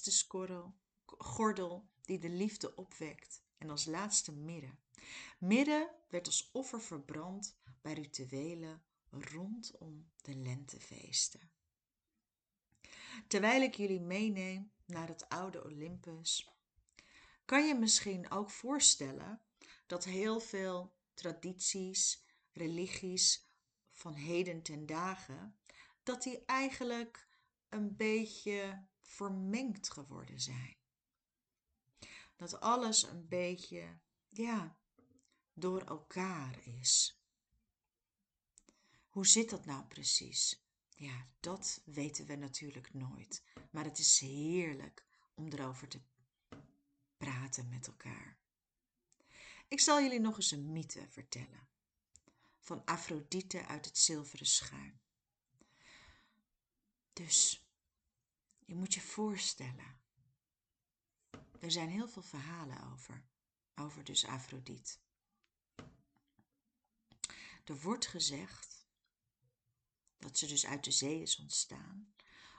gordel 1.05 1.91
die 2.01 2.19
de 2.19 2.31
liefde 2.31 2.75
opwekt. 2.75 3.43
En 3.63 3.71
als 3.71 3.85
laatste 3.85 4.33
mirre. 4.33 4.75
Mirre 5.39 5.95
werd 6.09 6.27
als 6.27 6.51
offer 6.53 6.81
verbrand 6.81 7.59
bij 7.81 7.93
rituelen 7.93 8.83
rondom 9.11 10.11
de 10.23 10.35
lentefeesten. 10.35 11.51
Terwijl 13.29 13.63
ik 13.63 13.75
jullie 13.75 14.01
meeneem 14.01 14.73
naar 14.87 15.09
het 15.09 15.29
oude 15.29 15.65
Olympus, 15.65 16.51
kan 17.45 17.67
je 17.67 17.75
misschien 17.75 18.31
ook 18.31 18.51
voorstellen 18.51 19.41
dat 19.87 20.05
heel 20.05 20.41
veel 20.41 20.95
tradities, 21.15 22.25
religies 22.53 23.49
van 23.91 24.15
heden 24.15 24.63
ten 24.63 24.87
dagen, 24.87 25.57
dat 26.03 26.23
die 26.23 26.45
eigenlijk 26.45 27.29
een 27.69 27.97
beetje 27.97 28.87
vermengd 29.01 29.91
geworden 29.91 30.41
zijn. 30.41 30.82
Dat 32.43 32.61
alles 32.61 33.03
een 33.03 33.29
beetje, 33.29 33.99
ja, 34.29 34.77
door 35.53 35.83
elkaar 35.83 36.67
is. 36.67 37.23
Hoe 39.09 39.27
zit 39.27 39.51
dat 39.51 39.65
nou 39.65 39.85
precies? 39.85 40.65
Ja, 40.89 41.29
dat 41.41 41.83
weten 41.85 42.27
we 42.27 42.35
natuurlijk 42.35 42.95
nooit. 42.95 43.43
Maar 43.71 43.85
het 43.85 43.99
is 43.99 44.19
heerlijk 44.21 45.07
om 45.35 45.49
erover 45.49 45.89
te 45.89 46.01
praten 47.17 47.69
met 47.69 47.87
elkaar. 47.87 48.39
Ik 49.69 49.81
zal 49.81 50.03
jullie 50.03 50.21
nog 50.21 50.37
eens 50.37 50.51
een 50.51 50.73
mythe 50.73 51.09
vertellen. 51.09 51.69
Van 52.59 52.85
Afrodite 52.85 53.67
uit 53.67 53.85
het 53.85 53.99
zilveren 53.99 54.47
schuim. 54.47 55.01
Dus, 57.13 57.67
je 58.65 58.75
moet 58.75 58.95
je 58.95 59.01
voorstellen. 59.01 60.02
Er 61.63 61.71
zijn 61.71 61.89
heel 61.89 62.09
veel 62.09 62.23
verhalen 62.23 62.93
over. 62.93 63.25
Over 63.75 64.05
dus 64.05 64.27
Afrodite. 64.27 64.99
Er 67.65 67.81
wordt 67.81 68.07
gezegd 68.07 68.87
dat 70.19 70.39
ze 70.39 70.47
dus 70.47 70.67
uit 70.67 70.85
de 70.85 70.91
zee 70.91 71.23
is 71.23 71.39
ontstaan 71.39 72.15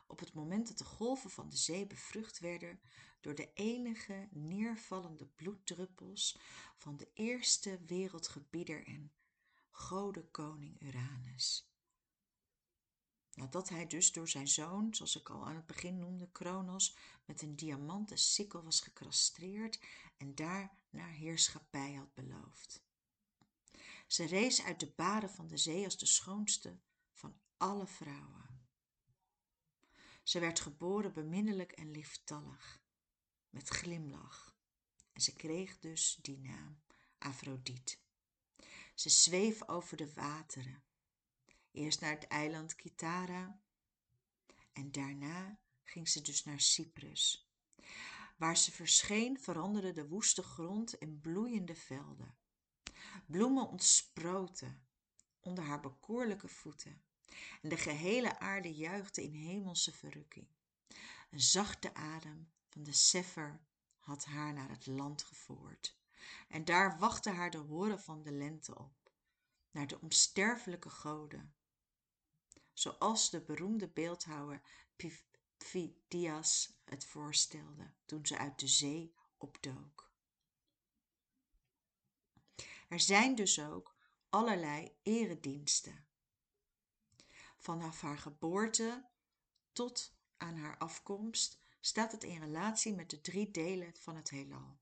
op 0.07 0.19
het 0.19 0.33
moment 0.33 0.67
dat 0.67 0.77
de 0.77 0.83
golven 0.83 1.29
van 1.29 1.49
de 1.49 1.57
zee 1.57 1.87
bevrucht 1.87 2.39
werden 2.39 2.79
door 3.19 3.35
de 3.35 3.53
enige 3.53 4.27
neervallende 4.31 5.25
bloeddruppels 5.25 6.39
van 6.77 6.97
de 6.97 7.09
eerste 7.13 7.79
wereldgebieder 7.85 8.85
en 8.85 9.13
godenkoning 9.69 10.81
Uranus. 10.81 11.72
Nadat 13.35 13.69
hij 13.69 13.87
dus 13.87 14.11
door 14.11 14.29
zijn 14.29 14.47
zoon, 14.47 14.95
zoals 14.95 15.15
ik 15.15 15.29
al 15.29 15.45
aan 15.45 15.55
het 15.55 15.65
begin 15.65 15.99
noemde, 15.99 16.31
Kronos, 16.31 16.97
met 17.25 17.41
een 17.41 17.55
diamanten 17.55 18.17
sikkel 18.17 18.63
was 18.63 18.79
gecastreerd 18.81 19.79
en 20.17 20.35
daar 20.35 20.77
naar 20.89 21.09
heerschappij 21.09 21.93
had 21.93 22.13
beloofd. 22.13 22.83
Ze 24.07 24.25
rees 24.25 24.63
uit 24.63 24.79
de 24.79 24.91
baren 24.95 25.29
van 25.29 25.47
de 25.47 25.57
zee 25.57 25.83
als 25.83 25.97
de 25.97 26.05
schoonste 26.05 26.79
van 27.11 27.39
alle 27.57 27.87
vrouwen. 27.87 28.67
Ze 30.23 30.39
werd 30.39 30.59
geboren 30.59 31.13
beminnelijk 31.13 31.71
en 31.71 31.91
lieftallig, 31.91 32.81
met 33.49 33.69
glimlach, 33.69 34.55
en 35.11 35.21
ze 35.21 35.33
kreeg 35.33 35.79
dus 35.79 36.17
die 36.21 36.39
naam 36.39 36.81
Afrodite. 37.17 37.97
Ze 38.95 39.09
zweef 39.09 39.67
over 39.67 39.97
de 39.97 40.13
wateren, 40.13 40.83
eerst 41.73 42.01
naar 42.01 42.11
het 42.11 42.27
eiland 42.27 42.75
Kitara 42.75 43.59
en 44.73 44.91
daarna 44.91 45.59
ging 45.83 46.09
ze 46.09 46.21
dus 46.21 46.43
naar 46.43 46.59
Cyprus. 46.59 47.51
Waar 48.37 48.57
ze 48.57 48.71
verscheen 48.71 49.39
veranderde 49.39 49.91
de 49.91 50.07
woeste 50.07 50.43
grond 50.43 50.93
in 50.93 51.19
bloeiende 51.19 51.75
velden. 51.75 52.37
Bloemen 53.25 53.69
ontsproten 53.69 54.87
onder 55.39 55.63
haar 55.63 55.79
bekoorlijke 55.79 56.47
voeten 56.47 57.01
en 57.61 57.69
de 57.69 57.77
gehele 57.77 58.39
aarde 58.39 58.73
juichte 58.73 59.23
in 59.23 59.33
hemelse 59.33 59.91
verrukking. 59.91 60.47
Een 61.29 61.41
zachte 61.41 61.93
adem 61.93 62.51
van 62.69 62.83
de 62.83 62.93
Sefer 62.93 63.61
had 63.97 64.25
haar 64.25 64.53
naar 64.53 64.69
het 64.69 64.85
land 64.85 65.23
gevoerd. 65.23 65.97
En 66.47 66.65
daar 66.65 66.97
wachtte 66.97 67.29
haar 67.29 67.51
de 67.51 67.57
horen 67.57 67.99
van 67.99 68.23
de 68.23 68.31
lente 68.31 68.77
op, 68.77 69.11
naar 69.71 69.87
de 69.87 70.01
onsterfelijke 70.01 70.89
goden. 70.89 71.53
Zoals 72.73 73.29
de 73.29 73.41
beroemde 73.41 73.87
beeldhouwer 73.87 74.61
Phidias 75.57 76.73
het 76.83 77.05
voorstelde 77.05 77.93
toen 78.05 78.25
ze 78.25 78.37
uit 78.37 78.59
de 78.59 78.67
zee 78.67 79.13
opdook. 79.37 80.11
Er 82.87 82.99
zijn 82.99 83.35
dus 83.35 83.59
ook 83.59 83.95
allerlei 84.29 84.95
erediensten. 85.03 86.05
Vanaf 87.57 88.01
haar 88.01 88.17
geboorte 88.17 89.09
tot 89.71 90.15
aan 90.37 90.55
haar 90.55 90.77
afkomst 90.77 91.61
staat 91.79 92.11
het 92.11 92.23
in 92.23 92.39
relatie 92.39 92.93
met 92.93 93.09
de 93.09 93.21
drie 93.21 93.51
delen 93.51 93.93
van 93.95 94.15
het 94.15 94.29
heelal. 94.29 94.77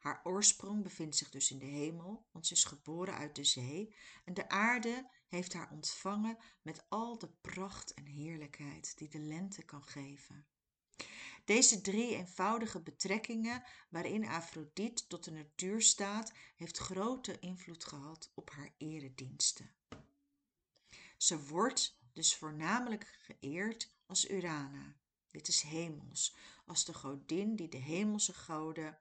Haar 0.00 0.20
oorsprong 0.24 0.82
bevindt 0.82 1.16
zich 1.16 1.30
dus 1.30 1.50
in 1.50 1.58
de 1.58 1.64
hemel, 1.64 2.26
want 2.30 2.46
ze 2.46 2.54
is 2.54 2.64
geboren 2.64 3.14
uit 3.14 3.36
de 3.36 3.44
zee 3.44 3.94
en 4.24 4.34
de 4.34 4.48
aarde 4.48 5.10
heeft 5.34 5.52
haar 5.52 5.70
ontvangen 5.70 6.38
met 6.62 6.84
al 6.88 7.18
de 7.18 7.28
pracht 7.28 7.94
en 7.94 8.06
heerlijkheid 8.06 8.98
die 8.98 9.08
de 9.08 9.18
lente 9.18 9.62
kan 9.62 9.84
geven. 9.84 10.46
Deze 11.44 11.80
drie 11.80 12.16
eenvoudige 12.16 12.80
betrekkingen 12.80 13.64
waarin 13.88 14.26
Afrodite 14.26 15.06
tot 15.06 15.24
de 15.24 15.30
natuur 15.30 15.82
staat, 15.82 16.32
heeft 16.56 16.78
grote 16.78 17.38
invloed 17.38 17.84
gehad 17.84 18.30
op 18.34 18.50
haar 18.50 18.74
erediensten. 18.76 19.74
Ze 21.16 21.46
wordt 21.46 21.98
dus 22.12 22.36
voornamelijk 22.36 23.18
geëerd 23.22 23.94
als 24.06 24.28
Urana. 24.28 24.96
Dit 25.30 25.48
is 25.48 25.60
hemels, 25.60 26.36
als 26.66 26.84
de 26.84 26.94
godin 26.94 27.56
die 27.56 27.68
de 27.68 27.76
hemelse 27.76 28.34
goden, 28.34 28.98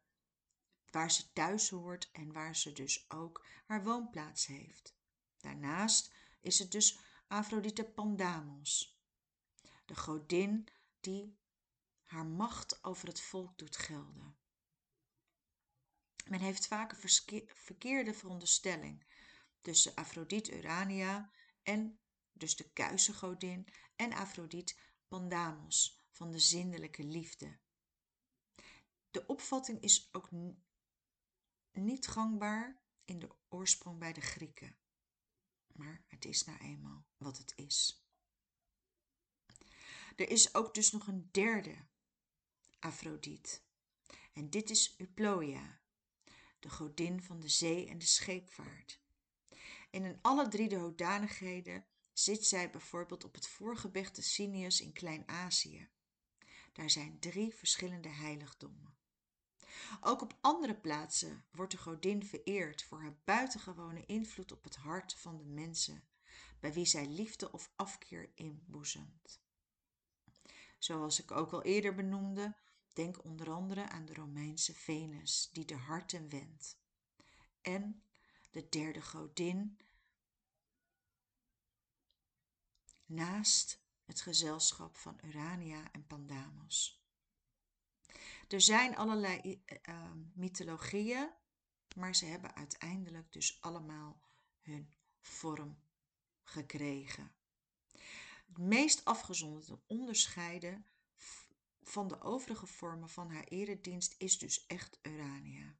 waar 0.91 1.11
ze 1.11 1.33
thuis 1.33 1.69
hoort 1.69 2.09
en 2.11 2.31
waar 2.31 2.55
ze 2.55 2.73
dus 2.73 3.05
ook 3.09 3.45
haar 3.65 3.83
woonplaats 3.83 4.45
heeft. 4.45 4.95
Daarnaast 5.37 6.12
is 6.43 6.59
het 6.59 6.71
dus 6.71 6.99
Afrodite 7.27 7.83
Pandamos, 7.83 8.99
de 9.85 9.95
godin 9.95 10.67
die 10.99 11.37
haar 12.01 12.25
macht 12.25 12.83
over 12.83 13.07
het 13.07 13.21
volk 13.21 13.57
doet 13.57 13.77
gelden. 13.77 14.37
Men 16.25 16.39
heeft 16.39 16.67
vaak 16.67 16.91
een 16.91 17.49
verkeerde 17.53 18.13
veronderstelling 18.13 19.05
tussen 19.61 19.95
Afrodite 19.95 20.57
Urania 20.57 21.31
en 21.63 21.99
dus 22.31 22.55
de 22.55 22.69
kuise 22.69 23.13
godin 23.13 23.67
en 23.95 24.13
Afrodite 24.13 24.75
Pandamos 25.07 25.99
van 26.09 26.31
de 26.31 26.39
zindelijke 26.39 27.03
liefde. 27.03 27.57
De 29.11 29.25
opvatting 29.25 29.81
is 29.81 30.09
ook 30.11 30.29
niet 31.71 32.07
gangbaar 32.07 32.81
in 33.05 33.19
de 33.19 33.35
oorsprong 33.49 33.99
bij 33.99 34.13
de 34.13 34.21
Grieken. 34.21 34.77
Maar 35.73 36.03
het 36.07 36.25
is 36.25 36.43
nou 36.43 36.57
eenmaal 36.59 37.05
wat 37.17 37.37
het 37.37 37.53
is. 37.55 38.05
Er 40.15 40.29
is 40.29 40.53
ook 40.53 40.73
dus 40.73 40.91
nog 40.91 41.07
een 41.07 41.29
derde 41.31 41.87
Afrodite. 42.79 43.59
En 44.33 44.49
dit 44.49 44.69
is 44.69 44.95
Uploia, 44.99 45.81
de 46.59 46.69
godin 46.69 47.23
van 47.23 47.39
de 47.39 47.47
zee 47.47 47.87
en 47.87 47.97
de 47.97 48.05
scheepvaart. 48.05 49.01
En 49.89 50.05
in 50.05 50.19
alle 50.21 50.47
drie 50.47 50.69
de 50.69 50.75
hoedanigheden 50.75 51.85
zit 52.13 52.45
zij 52.45 52.69
bijvoorbeeld 52.69 53.23
op 53.23 53.33
het 53.33 53.47
voorgebergte 53.47 54.21
Sinius 54.21 54.81
in 54.81 54.93
Klein-Azië. 54.93 55.89
Daar 56.73 56.89
zijn 56.89 57.19
drie 57.19 57.53
verschillende 57.53 58.09
heiligdommen. 58.09 58.97
Ook 60.01 60.21
op 60.21 60.37
andere 60.41 60.75
plaatsen 60.75 61.45
wordt 61.51 61.71
de 61.71 61.77
godin 61.77 62.25
vereerd 62.25 62.83
voor 62.83 63.01
haar 63.01 63.17
buitengewone 63.23 64.05
invloed 64.05 64.51
op 64.51 64.63
het 64.63 64.75
hart 64.75 65.13
van 65.15 65.37
de 65.37 65.45
mensen, 65.45 66.03
bij 66.59 66.73
wie 66.73 66.85
zij 66.85 67.07
liefde 67.07 67.51
of 67.51 67.71
afkeer 67.75 68.31
inboezemt. 68.35 69.41
Zoals 70.77 71.19
ik 71.19 71.31
ook 71.31 71.51
al 71.51 71.63
eerder 71.63 71.95
benoemde, 71.95 72.55
denk 72.93 73.23
onder 73.23 73.51
andere 73.51 73.89
aan 73.89 74.05
de 74.05 74.13
Romeinse 74.13 74.73
Venus, 74.73 75.49
die 75.51 75.65
de 75.65 75.75
harten 75.75 76.29
wendt. 76.29 76.77
En 77.61 78.03
de 78.51 78.69
derde 78.69 79.01
godin, 79.01 79.77
naast 83.05 83.81
het 84.03 84.21
gezelschap 84.21 84.95
van 84.95 85.19
Urania 85.23 85.91
en 85.91 86.07
Pandamos. 86.07 87.02
Er 88.47 88.61
zijn 88.61 88.95
allerlei 88.95 89.63
uh, 89.89 90.11
mythologieën, 90.33 91.29
maar 91.95 92.15
ze 92.15 92.25
hebben 92.25 92.55
uiteindelijk 92.55 93.31
dus 93.31 93.61
allemaal 93.61 94.21
hun 94.61 94.93
vorm 95.19 95.83
gekregen. 96.43 97.35
Het 98.47 98.57
meest 98.57 99.05
afgezonderde 99.05 99.79
onderscheiden 99.87 100.85
van 101.81 102.07
de 102.07 102.21
overige 102.21 102.67
vormen 102.67 103.09
van 103.09 103.31
haar 103.31 103.43
eredienst 103.43 104.15
is 104.17 104.37
dus 104.37 104.65
echt 104.65 104.99
Urania. 105.01 105.75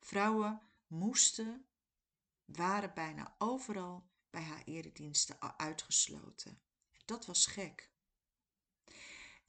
Vrouwen 0.00 0.62
moesten, 0.86 1.66
waren 2.44 2.94
bijna 2.94 3.34
overal 3.38 4.10
bij 4.30 4.42
haar 4.42 4.62
erediensten 4.64 5.58
uitgesloten. 5.58 6.62
Dat 7.04 7.26
was 7.26 7.46
gek. 7.46 7.91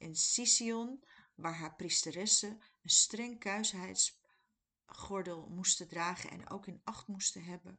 In 0.04 0.16
Sicyon, 0.16 1.04
waar 1.34 1.54
haar 1.54 1.74
priesteressen 1.74 2.60
een 2.82 2.90
streng 2.90 3.38
kuisheidsgordel 3.38 5.48
moesten 5.48 5.88
dragen 5.88 6.30
en 6.30 6.48
ook 6.48 6.66
in 6.66 6.80
acht 6.84 7.06
moesten 7.06 7.44
hebben, 7.44 7.78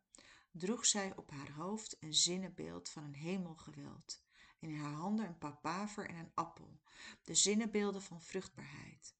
droeg 0.52 0.86
zij 0.86 1.16
op 1.16 1.32
haar 1.32 1.52
hoofd 1.52 1.98
een 2.00 2.14
zinnenbeeld 2.14 2.90
van 2.90 3.04
een 3.04 3.16
hemelgeweld 3.16 4.24
in 4.60 4.76
haar 4.76 4.94
handen 4.94 5.26
een 5.26 5.38
papaver 5.38 6.10
en 6.10 6.16
een 6.16 6.32
appel, 6.34 6.80
de 7.24 7.36
zinnenbeelden 7.36 8.02
van 8.02 8.22
vruchtbaarheid. 8.22 9.16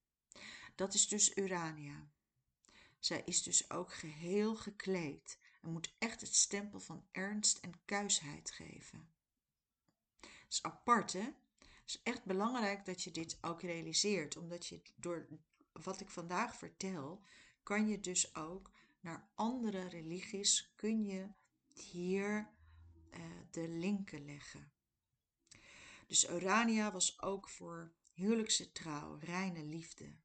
Dat 0.74 0.94
is 0.94 1.08
dus 1.08 1.36
Urania. 1.36 2.08
Zij 2.98 3.22
is 3.24 3.42
dus 3.42 3.70
ook 3.70 3.94
geheel 3.94 4.56
gekleed 4.56 5.38
en 5.62 5.72
moet 5.72 5.94
echt 5.98 6.20
het 6.20 6.34
stempel 6.34 6.80
van 6.80 7.06
ernst 7.12 7.58
en 7.58 7.84
kuisheid 7.84 8.50
geven. 8.50 9.08
Dat 10.20 10.30
is 10.48 10.62
apart, 10.62 11.12
hè? 11.12 11.32
Het 11.86 11.94
is 11.94 12.02
echt 12.02 12.24
belangrijk 12.24 12.84
dat 12.84 13.02
je 13.02 13.10
dit 13.10 13.38
ook 13.40 13.62
realiseert, 13.62 14.36
omdat 14.36 14.66
je 14.66 14.82
door 14.96 15.28
wat 15.72 16.00
ik 16.00 16.10
vandaag 16.10 16.56
vertel, 16.56 17.24
kan 17.62 17.88
je 17.88 18.00
dus 18.00 18.34
ook 18.34 18.70
naar 19.00 19.28
andere 19.34 19.88
religies, 19.88 20.72
kun 20.76 21.04
je 21.04 21.28
hier 21.72 22.54
uh, 23.10 23.20
de 23.50 23.68
linken 23.68 24.24
leggen. 24.24 24.72
Dus 26.06 26.28
Urania 26.28 26.92
was 26.92 27.20
ook 27.22 27.48
voor 27.48 27.92
huwelijkse 28.12 28.72
trouw, 28.72 29.18
reine 29.20 29.64
liefde. 29.64 30.16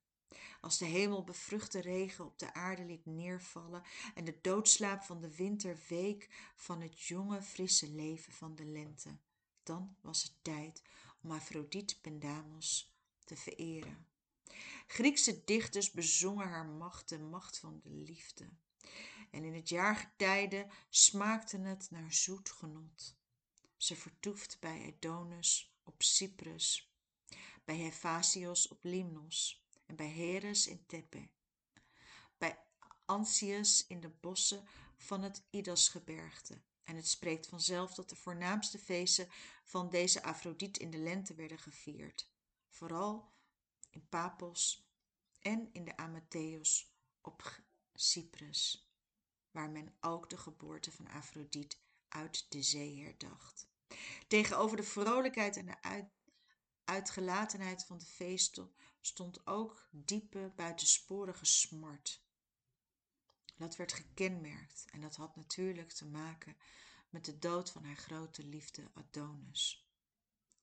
Als 0.60 0.78
de 0.78 0.84
hemel 0.84 1.24
bevruchte 1.24 1.80
regen 1.80 2.24
op 2.24 2.38
de 2.38 2.54
aarde 2.54 2.84
liet 2.84 3.06
neervallen 3.06 3.82
en 4.14 4.24
de 4.24 4.38
doodslaap 4.40 5.02
van 5.02 5.20
de 5.20 5.36
winter 5.36 5.78
week 5.88 6.52
van 6.56 6.80
het 6.80 7.00
jonge, 7.00 7.42
frisse 7.42 7.90
leven 7.90 8.32
van 8.32 8.54
de 8.54 8.64
lente, 8.64 9.18
dan 9.62 9.96
was 10.00 10.22
het 10.22 10.32
tijd 10.42 10.82
om 11.22 11.30
Afrodite 11.30 12.00
Pendamos 12.00 12.94
te 13.24 13.36
vereren. 13.36 14.06
Griekse 14.86 15.44
dichters 15.44 15.90
bezongen 15.90 16.48
haar 16.48 16.66
macht, 16.66 17.08
de 17.08 17.18
macht 17.18 17.58
van 17.58 17.80
de 17.82 17.90
liefde. 17.90 18.48
En 19.34 19.44
in 19.44 19.54
het 19.54 19.68
jaargetijde 19.68 20.66
smaakte 20.88 21.58
het 21.58 21.90
naar 21.90 22.12
zoet 22.12 22.50
genot. 22.50 23.16
Ze 23.76 23.96
vertoeft 23.96 24.60
bij 24.60 24.94
Adonis 24.94 25.74
op 25.82 26.02
Cyprus, 26.02 26.94
bij 27.64 27.76
Hephaestos 27.76 28.68
op 28.68 28.84
Limnos 28.84 29.64
en 29.86 29.96
bij 29.96 30.08
Heres 30.08 30.66
in 30.66 30.86
Tepe, 30.86 31.28
bij 32.38 32.58
Antius 33.04 33.86
in 33.86 34.00
de 34.00 34.08
bossen 34.08 34.64
van 34.96 35.22
het 35.22 35.42
Idasgebergte 35.50 36.62
En 36.84 36.96
het 36.96 37.08
spreekt 37.08 37.46
vanzelf 37.46 37.94
dat 37.94 38.08
de 38.08 38.16
voornaamste 38.16 38.78
feesten 38.78 39.28
van 39.64 39.90
deze 39.90 40.22
Afrodite 40.22 40.80
in 40.80 40.90
de 40.90 40.98
lente 40.98 41.34
werden 41.34 41.58
gevierd. 41.58 42.30
Vooral 42.68 43.32
in 43.90 44.08
Papos 44.08 44.88
en 45.40 45.68
in 45.72 45.84
de 45.84 45.96
Amatheos 45.96 46.94
op 47.20 47.62
Cyprus, 47.94 48.83
waar 49.54 49.70
men 49.70 49.96
ook 50.00 50.30
de 50.30 50.36
geboorte 50.36 50.92
van 50.92 51.08
Afrodite 51.08 51.76
uit 52.08 52.46
de 52.48 52.62
zee 52.62 53.02
herdacht. 53.02 53.68
Tegenover 54.28 54.76
de 54.76 54.82
vrolijkheid 54.82 55.56
en 55.56 55.66
de 55.66 56.04
uitgelatenheid 56.84 57.84
van 57.84 57.98
de 57.98 58.04
feesten 58.04 58.74
stond 59.00 59.46
ook 59.46 59.88
diepe, 59.90 60.52
buitensporige 60.56 61.44
smart. 61.44 62.22
Dat 63.56 63.76
werd 63.76 63.92
gekenmerkt 63.92 64.84
en 64.90 65.00
dat 65.00 65.16
had 65.16 65.36
natuurlijk 65.36 65.92
te 65.92 66.06
maken 66.06 66.56
met 67.08 67.24
de 67.24 67.38
dood 67.38 67.70
van 67.70 67.84
haar 67.84 67.96
grote 67.96 68.44
liefde 68.44 68.90
Adonis. 68.94 69.88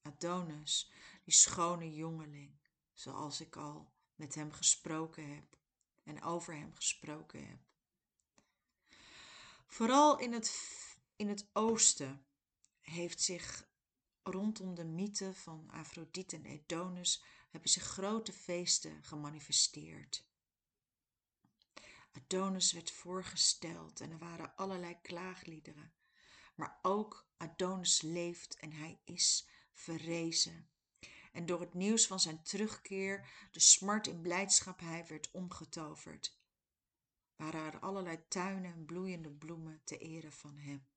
Adonis, 0.02 0.92
die 1.24 1.34
schone 1.34 1.94
jongeling, 1.94 2.60
zoals 2.94 3.42
ik 3.42 3.56
al 3.56 3.94
met 4.16 4.36
hem 4.36 4.52
gesproken 4.52 5.36
heb 5.36 5.58
en 6.04 6.24
over 6.24 6.56
hem 6.56 6.74
gesproken 6.76 7.48
heb. 7.48 7.71
Vooral 9.74 10.20
in 10.20 10.34
het, 10.34 10.76
in 11.16 11.28
het 11.28 11.50
oosten 11.54 12.26
heeft 12.82 13.22
zich 13.22 13.68
rondom 14.24 14.76
de 14.76 14.86
mythe 14.86 15.34
van 15.34 15.70
Afrodite 15.70 16.36
en 16.36 16.46
Adonis 16.46 17.24
hebben 17.50 17.70
zich 17.70 17.84
grote 17.84 18.34
feesten 18.34 19.04
gemanifesteerd. 19.04 20.26
Adonis 22.12 22.72
werd 22.72 22.92
voorgesteld 22.92 24.00
en 24.00 24.12
er 24.12 24.18
waren 24.18 24.56
allerlei 24.56 25.02
klaagliederen. 25.02 25.94
Maar 26.56 26.80
ook 26.82 27.28
Adonis 27.38 28.02
leeft 28.02 28.56
en 28.56 28.72
hij 28.72 29.02
is 29.04 29.48
verrezen. 29.74 30.70
En 31.32 31.46
door 31.46 31.60
het 31.60 31.74
nieuws 31.74 32.08
van 32.08 32.20
zijn 32.20 32.44
terugkeer, 32.44 33.30
de 33.52 33.60
smart 33.60 34.08
in 34.08 34.22
blijdschap, 34.22 34.80
hij 34.80 35.06
werd 35.08 35.32
omgetoverd. 35.32 36.40
Waren 37.42 37.66
er 37.66 37.80
allerlei 37.80 38.28
tuinen 38.28 38.74
en 38.74 38.86
bloeiende 38.86 39.32
bloemen 39.32 39.82
te 39.84 39.98
ere 39.98 40.32
van 40.32 40.58
hem. 40.58 40.88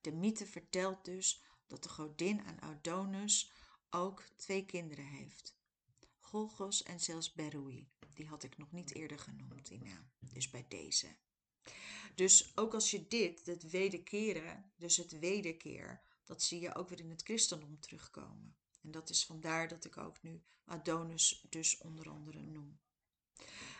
De 0.00 0.12
mythe 0.12 0.46
vertelt 0.46 1.04
dus 1.04 1.44
dat 1.66 1.82
de 1.82 1.88
godin 1.88 2.42
aan 2.42 2.60
Adonis 2.60 3.52
ook 3.90 4.22
twee 4.36 4.64
kinderen 4.64 5.04
heeft. 5.04 5.56
Golgos 6.18 6.82
en 6.82 7.00
zelfs 7.00 7.32
Berui. 7.32 7.90
Die 8.14 8.26
had 8.26 8.42
ik 8.42 8.56
nog 8.56 8.72
niet 8.72 8.94
eerder 8.94 9.18
genoemd, 9.18 9.66
die 9.66 9.82
naam. 9.82 10.10
Dus 10.18 10.50
bij 10.50 10.64
deze. 10.68 11.16
Dus 12.14 12.56
ook 12.56 12.74
als 12.74 12.90
je 12.90 13.08
dit, 13.08 13.46
het 13.46 13.70
wederkeren, 13.70 14.72
dus 14.76 14.96
het 14.96 15.18
wederkeer, 15.18 16.02
dat 16.24 16.42
zie 16.42 16.60
je 16.60 16.74
ook 16.74 16.88
weer 16.88 17.00
in 17.00 17.10
het 17.10 17.22
christendom 17.22 17.80
terugkomen. 17.80 18.56
En 18.82 18.90
dat 18.90 19.10
is 19.10 19.26
vandaar 19.26 19.68
dat 19.68 19.84
ik 19.84 19.96
ook 19.96 20.22
nu 20.22 20.42
Adonis 20.64 21.46
dus 21.48 21.78
onder 21.78 22.08
andere 22.10 22.40
noem. 22.40 22.80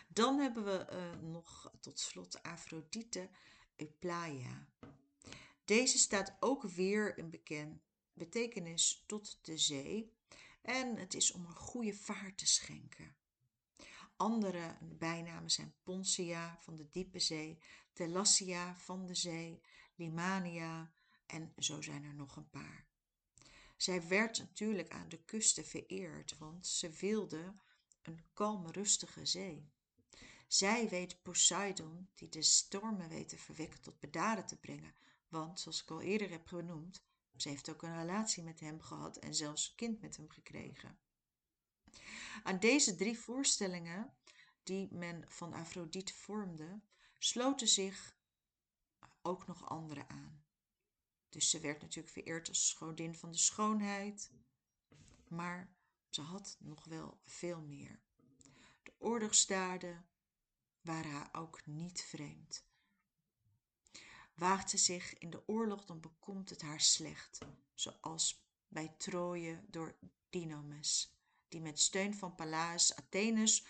Dan 0.07 0.39
hebben 0.39 0.63
we 0.63 0.87
uh, 0.91 1.29
nog 1.29 1.71
tot 1.79 1.99
slot 1.99 2.43
Afrodite 2.43 3.29
Euplaia. 3.75 4.67
Deze 5.65 5.97
staat 5.97 6.35
ook 6.39 6.63
weer 6.63 7.17
in 7.17 7.29
bekend 7.29 7.81
betekenis 8.13 9.03
tot 9.05 9.39
de 9.41 9.57
zee 9.57 10.13
en 10.61 10.97
het 10.97 11.13
is 11.13 11.31
om 11.31 11.45
een 11.45 11.55
goede 11.55 11.93
vaart 11.93 12.37
te 12.37 12.47
schenken. 12.47 13.15
Andere 14.15 14.77
bijnamen 14.81 15.51
zijn 15.51 15.73
Poncia 15.83 16.57
van 16.59 16.75
de 16.75 16.89
diepe 16.89 17.19
zee, 17.19 17.59
Telassia 17.93 18.75
van 18.75 19.05
de 19.05 19.15
zee, 19.15 19.61
Limania 19.95 20.93
en 21.25 21.53
zo 21.57 21.81
zijn 21.81 22.03
er 22.03 22.13
nog 22.13 22.35
een 22.35 22.49
paar. 22.49 22.92
Zij 23.83 24.07
werd 24.07 24.37
natuurlijk 24.37 24.91
aan 24.91 25.09
de 25.09 25.23
kusten 25.23 25.65
vereerd, 25.65 26.37
want 26.37 26.67
ze 26.67 26.89
wilde 26.89 27.53
een 28.01 28.23
kalme, 28.33 28.71
rustige 28.71 29.25
zee. 29.25 29.71
Zij 30.47 30.89
weet 30.89 31.21
Poseidon, 31.21 32.09
die 32.13 32.29
de 32.29 32.41
stormen 32.41 33.09
weet 33.09 33.29
te 33.29 33.37
verwekken 33.37 33.81
tot 33.81 33.99
bedaren 33.99 34.45
te 34.45 34.57
brengen, 34.57 34.95
want, 35.27 35.59
zoals 35.59 35.81
ik 35.81 35.91
al 35.91 36.01
eerder 36.01 36.29
heb 36.29 36.47
genoemd, 36.47 37.03
ze 37.35 37.49
heeft 37.49 37.69
ook 37.69 37.81
een 37.81 37.99
relatie 37.99 38.43
met 38.43 38.59
hem 38.59 38.81
gehad 38.81 39.17
en 39.17 39.35
zelfs 39.35 39.69
een 39.69 39.75
kind 39.75 40.01
met 40.01 40.17
hem 40.17 40.29
gekregen. 40.29 40.99
Aan 42.43 42.59
deze 42.59 42.95
drie 42.95 43.19
voorstellingen 43.19 44.13
die 44.63 44.93
men 44.93 45.25
van 45.27 45.53
Afrodite 45.53 46.13
vormde, 46.13 46.81
sloten 47.17 47.67
zich 47.67 48.17
ook 49.21 49.47
nog 49.47 49.69
andere 49.69 50.07
aan. 50.07 50.42
Dus 51.33 51.49
ze 51.49 51.59
werd 51.59 51.81
natuurlijk 51.81 52.13
vereerd 52.13 52.47
als 52.47 52.73
godin 52.73 53.15
van 53.15 53.31
de 53.31 53.37
schoonheid, 53.37 54.31
maar 55.27 55.75
ze 56.09 56.21
had 56.21 56.57
nog 56.59 56.83
wel 56.85 57.21
veel 57.25 57.61
meer. 57.61 58.01
De 58.83 58.93
oorlogsdaden 58.97 60.05
waren 60.81 61.11
haar 61.11 61.29
ook 61.31 61.65
niet 61.65 62.01
vreemd. 62.01 62.65
Waagt 64.35 64.69
ze 64.69 64.77
zich 64.77 65.17
in 65.17 65.29
de 65.29 65.47
oorlog, 65.47 65.85
dan 65.85 65.99
bekomt 65.99 66.49
het 66.49 66.61
haar 66.61 66.81
slecht, 66.81 67.37
zoals 67.73 68.47
bij 68.67 68.95
Troje 68.97 69.63
door 69.67 69.97
Dinomes, 70.29 71.17
die 71.47 71.61
met 71.61 71.79
steun 71.79 72.13
van 72.15 72.35
Pallas 72.35 72.95
Athenus 72.95 73.65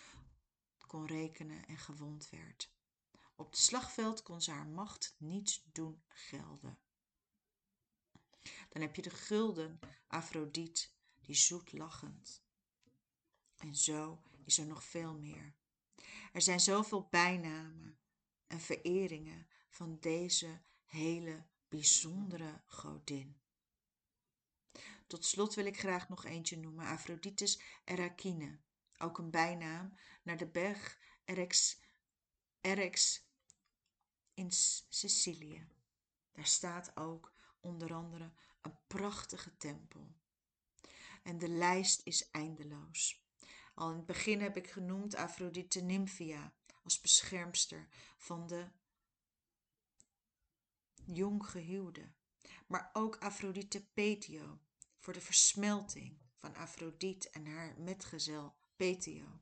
kon 0.86 1.06
rekenen 1.06 1.66
en 1.66 1.78
gewond 1.78 2.30
werd. 2.30 2.72
Op 3.34 3.46
het 3.46 3.58
slagveld 3.58 4.22
kon 4.22 4.42
ze 4.42 4.50
haar 4.50 4.66
macht 4.66 5.14
niet 5.18 5.62
doen 5.72 6.02
gelden. 6.08 6.78
Dan 8.74 8.82
heb 8.82 8.96
je 8.96 9.02
de 9.02 9.10
gulden 9.10 9.78
Afrodite, 10.06 10.86
die 11.20 11.34
zoet 11.34 11.72
lachend. 11.72 12.42
En 13.56 13.74
zo 13.74 14.22
is 14.44 14.58
er 14.58 14.66
nog 14.66 14.84
veel 14.84 15.14
meer. 15.14 15.54
Er 16.32 16.42
zijn 16.42 16.60
zoveel 16.60 17.08
bijnamen 17.10 17.98
en 18.46 18.60
vereringen 18.60 19.46
van 19.68 19.98
deze 20.00 20.60
hele 20.84 21.46
bijzondere 21.68 22.62
godin. 22.66 23.40
Tot 25.06 25.24
slot 25.24 25.54
wil 25.54 25.66
ik 25.66 25.78
graag 25.78 26.08
nog 26.08 26.24
eentje 26.24 26.56
noemen, 26.56 26.86
Aphrodite's 26.86 27.60
Erakine, 27.84 28.58
ook 28.98 29.18
een 29.18 29.30
bijnaam 29.30 29.98
naar 30.22 30.36
de 30.36 30.46
berg 30.46 30.98
Erex, 31.24 31.80
Erex 32.60 33.26
in 34.34 34.52
Sicilië. 34.88 35.68
Daar 36.32 36.46
staat 36.46 36.96
ook 36.96 37.32
onder 37.60 37.94
andere 37.94 38.32
een 38.64 38.78
prachtige 38.86 39.56
tempel. 39.56 40.14
En 41.22 41.38
de 41.38 41.48
lijst 41.48 42.00
is 42.04 42.30
eindeloos. 42.30 43.22
Al 43.74 43.90
in 43.90 43.96
het 43.96 44.06
begin 44.06 44.40
heb 44.40 44.56
ik 44.56 44.70
genoemd 44.70 45.14
Aphrodite 45.14 45.80
Nymphia 45.80 46.54
als 46.82 47.00
beschermster 47.00 47.88
van 48.18 48.46
de 48.46 48.70
jonggehuwde, 51.06 52.12
maar 52.66 52.90
ook 52.92 53.16
Aphrodite 53.16 53.86
Petio 53.86 54.60
voor 54.98 55.12
de 55.12 55.20
versmelting 55.20 56.18
van 56.36 56.54
Aphrodite 56.54 57.30
en 57.30 57.46
haar 57.46 57.80
metgezel 57.80 58.56
Petio. 58.76 59.40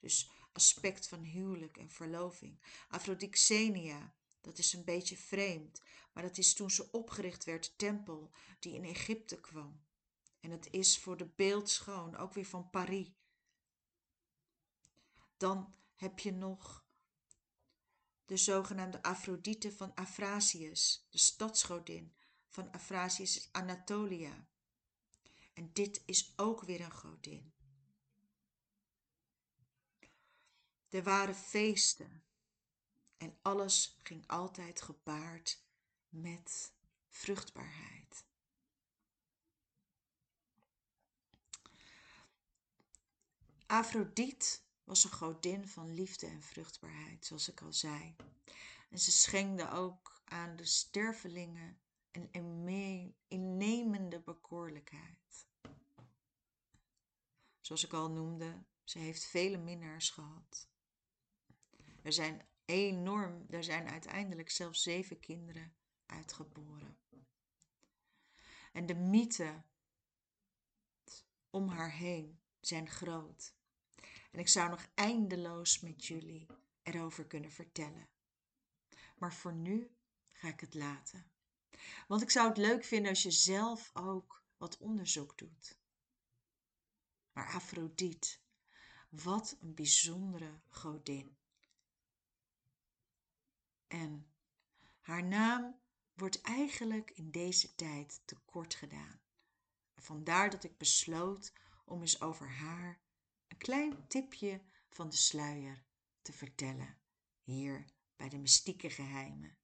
Dus 0.00 0.30
aspect 0.52 1.08
van 1.08 1.22
huwelijk 1.22 1.76
en 1.76 1.90
verloving. 1.90 2.60
Aphrodixenia, 2.88 4.14
dat 4.48 4.58
is 4.58 4.72
een 4.72 4.84
beetje 4.84 5.16
vreemd, 5.16 5.80
maar 6.12 6.22
dat 6.22 6.38
is 6.38 6.54
toen 6.54 6.70
ze 6.70 6.92
opgericht 6.92 7.44
werd, 7.44 7.64
de 7.64 7.76
tempel 7.76 8.30
die 8.58 8.74
in 8.74 8.84
Egypte 8.84 9.40
kwam. 9.40 9.80
En 10.40 10.50
het 10.50 10.68
is 10.70 10.98
voor 10.98 11.16
de 11.16 11.26
beeldschoon, 11.26 12.16
ook 12.16 12.32
weer 12.32 12.46
van 12.46 12.70
Paris. 12.70 13.12
Dan 15.36 15.74
heb 15.94 16.18
je 16.18 16.32
nog 16.32 16.86
de 18.24 18.36
zogenaamde 18.36 19.02
Afrodite 19.02 19.72
van 19.72 19.94
Afrasius, 19.94 21.06
de 21.10 21.18
stadsgodin 21.18 22.14
van 22.48 22.72
Afrasius 22.72 23.48
Anatolia. 23.52 24.48
En 25.54 25.70
dit 25.72 26.02
is 26.06 26.32
ook 26.36 26.62
weer 26.62 26.80
een 26.80 26.92
godin. 26.92 27.52
Er 30.88 31.02
waren 31.02 31.34
feesten 31.34 32.22
en 33.18 33.38
alles 33.42 33.98
ging 34.02 34.26
altijd 34.26 34.82
gepaard 34.82 35.62
met 36.08 36.72
vruchtbaarheid. 37.08 38.24
Afrodite 43.66 44.58
was 44.84 45.04
een 45.04 45.10
godin 45.10 45.68
van 45.68 45.94
liefde 45.94 46.26
en 46.26 46.42
vruchtbaarheid, 46.42 47.26
zoals 47.26 47.48
ik 47.48 47.60
al 47.60 47.72
zei. 47.72 48.16
En 48.90 48.98
ze 48.98 49.12
schenkte 49.12 49.70
ook 49.70 50.22
aan 50.24 50.56
de 50.56 50.64
stervelingen 50.64 51.78
een 52.10 53.14
innemende 53.28 54.20
bekoorlijkheid. 54.20 55.46
Zoals 57.60 57.84
ik 57.84 57.92
al 57.92 58.10
noemde, 58.10 58.64
ze 58.84 58.98
heeft 58.98 59.24
vele 59.24 59.56
minnaars 59.58 60.10
gehad. 60.10 60.68
Er 62.02 62.12
zijn 62.12 62.47
enorm. 62.68 63.46
Er 63.50 63.64
zijn 63.64 63.88
uiteindelijk 63.88 64.50
zelfs 64.50 64.82
zeven 64.82 65.20
kinderen 65.20 65.74
uitgeboren. 66.06 66.98
En 68.72 68.86
de 68.86 68.94
mythen 68.94 69.64
om 71.50 71.68
haar 71.68 71.92
heen 71.92 72.40
zijn 72.60 72.88
groot. 72.88 73.54
En 74.30 74.38
ik 74.38 74.48
zou 74.48 74.70
nog 74.70 74.88
eindeloos 74.94 75.80
met 75.80 76.06
jullie 76.06 76.46
erover 76.82 77.26
kunnen 77.26 77.52
vertellen. 77.52 78.08
Maar 79.16 79.34
voor 79.34 79.54
nu 79.54 79.96
ga 80.28 80.48
ik 80.48 80.60
het 80.60 80.74
laten. 80.74 81.30
Want 82.08 82.22
ik 82.22 82.30
zou 82.30 82.48
het 82.48 82.56
leuk 82.56 82.84
vinden 82.84 83.10
als 83.10 83.22
je 83.22 83.30
zelf 83.30 83.90
ook 83.94 84.42
wat 84.56 84.78
onderzoek 84.78 85.38
doet. 85.38 85.78
Maar 87.32 87.52
Afrodite, 87.52 88.38
wat 89.08 89.56
een 89.60 89.74
bijzondere 89.74 90.60
godin. 90.68 91.37
En 93.88 94.26
haar 95.00 95.24
naam 95.24 95.80
wordt 96.14 96.40
eigenlijk 96.40 97.10
in 97.10 97.30
deze 97.30 97.74
tijd 97.74 98.22
tekort 98.24 98.74
gedaan. 98.74 99.20
Vandaar 99.96 100.50
dat 100.50 100.64
ik 100.64 100.78
besloot 100.78 101.52
om 101.84 102.00
eens 102.00 102.20
over 102.20 102.50
haar 102.50 103.00
een 103.48 103.58
klein 103.58 104.06
tipje 104.08 104.62
van 104.88 105.08
de 105.08 105.16
sluier 105.16 105.84
te 106.22 106.32
vertellen, 106.32 106.98
hier 107.42 107.84
bij 108.16 108.28
de 108.28 108.38
mystieke 108.38 108.90
geheimen. 108.90 109.58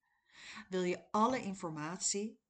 Wil 0.68 0.82
je 0.82 1.10
alle 1.10 1.42
informatie? 1.42 2.40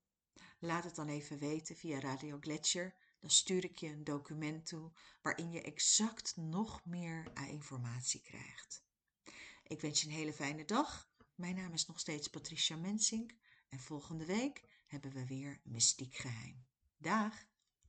Laat 0.59 0.85
het 0.85 0.95
dan 0.95 1.09
even 1.09 1.39
weten 1.39 1.77
via 1.77 2.01
Radio 2.01 2.39
Gletscher. 2.41 2.95
Dan 3.19 3.31
stuur 3.31 3.65
ik 3.65 3.79
je 3.79 3.89
een 3.89 4.05
document 4.05 4.67
toe 4.67 4.93
waarin 5.23 5.51
je 5.51 5.63
exact 5.63 6.37
nog 6.37 6.85
meer 6.85 7.33
informatie 7.49 8.21
krijgt. 8.21 8.85
Ik 9.63 9.81
wens 9.81 10.01
je 10.01 10.07
een 10.07 10.15
hele 10.15 10.33
fijne 10.33 10.65
dag. 10.65 11.13
Mijn 11.35 11.55
naam 11.55 11.73
is 11.73 11.87
nog 11.87 12.01
steeds 12.01 12.29
Patricia 12.29 12.77
Mensink 12.77 13.35
en 13.68 13.79
volgende 13.79 14.25
week 14.25 14.62
hebben 14.87 15.12
we 15.12 15.27
weer 15.27 15.61
mystiek 15.64 16.14
geheim. 16.14 16.66
Dag! 16.97 17.47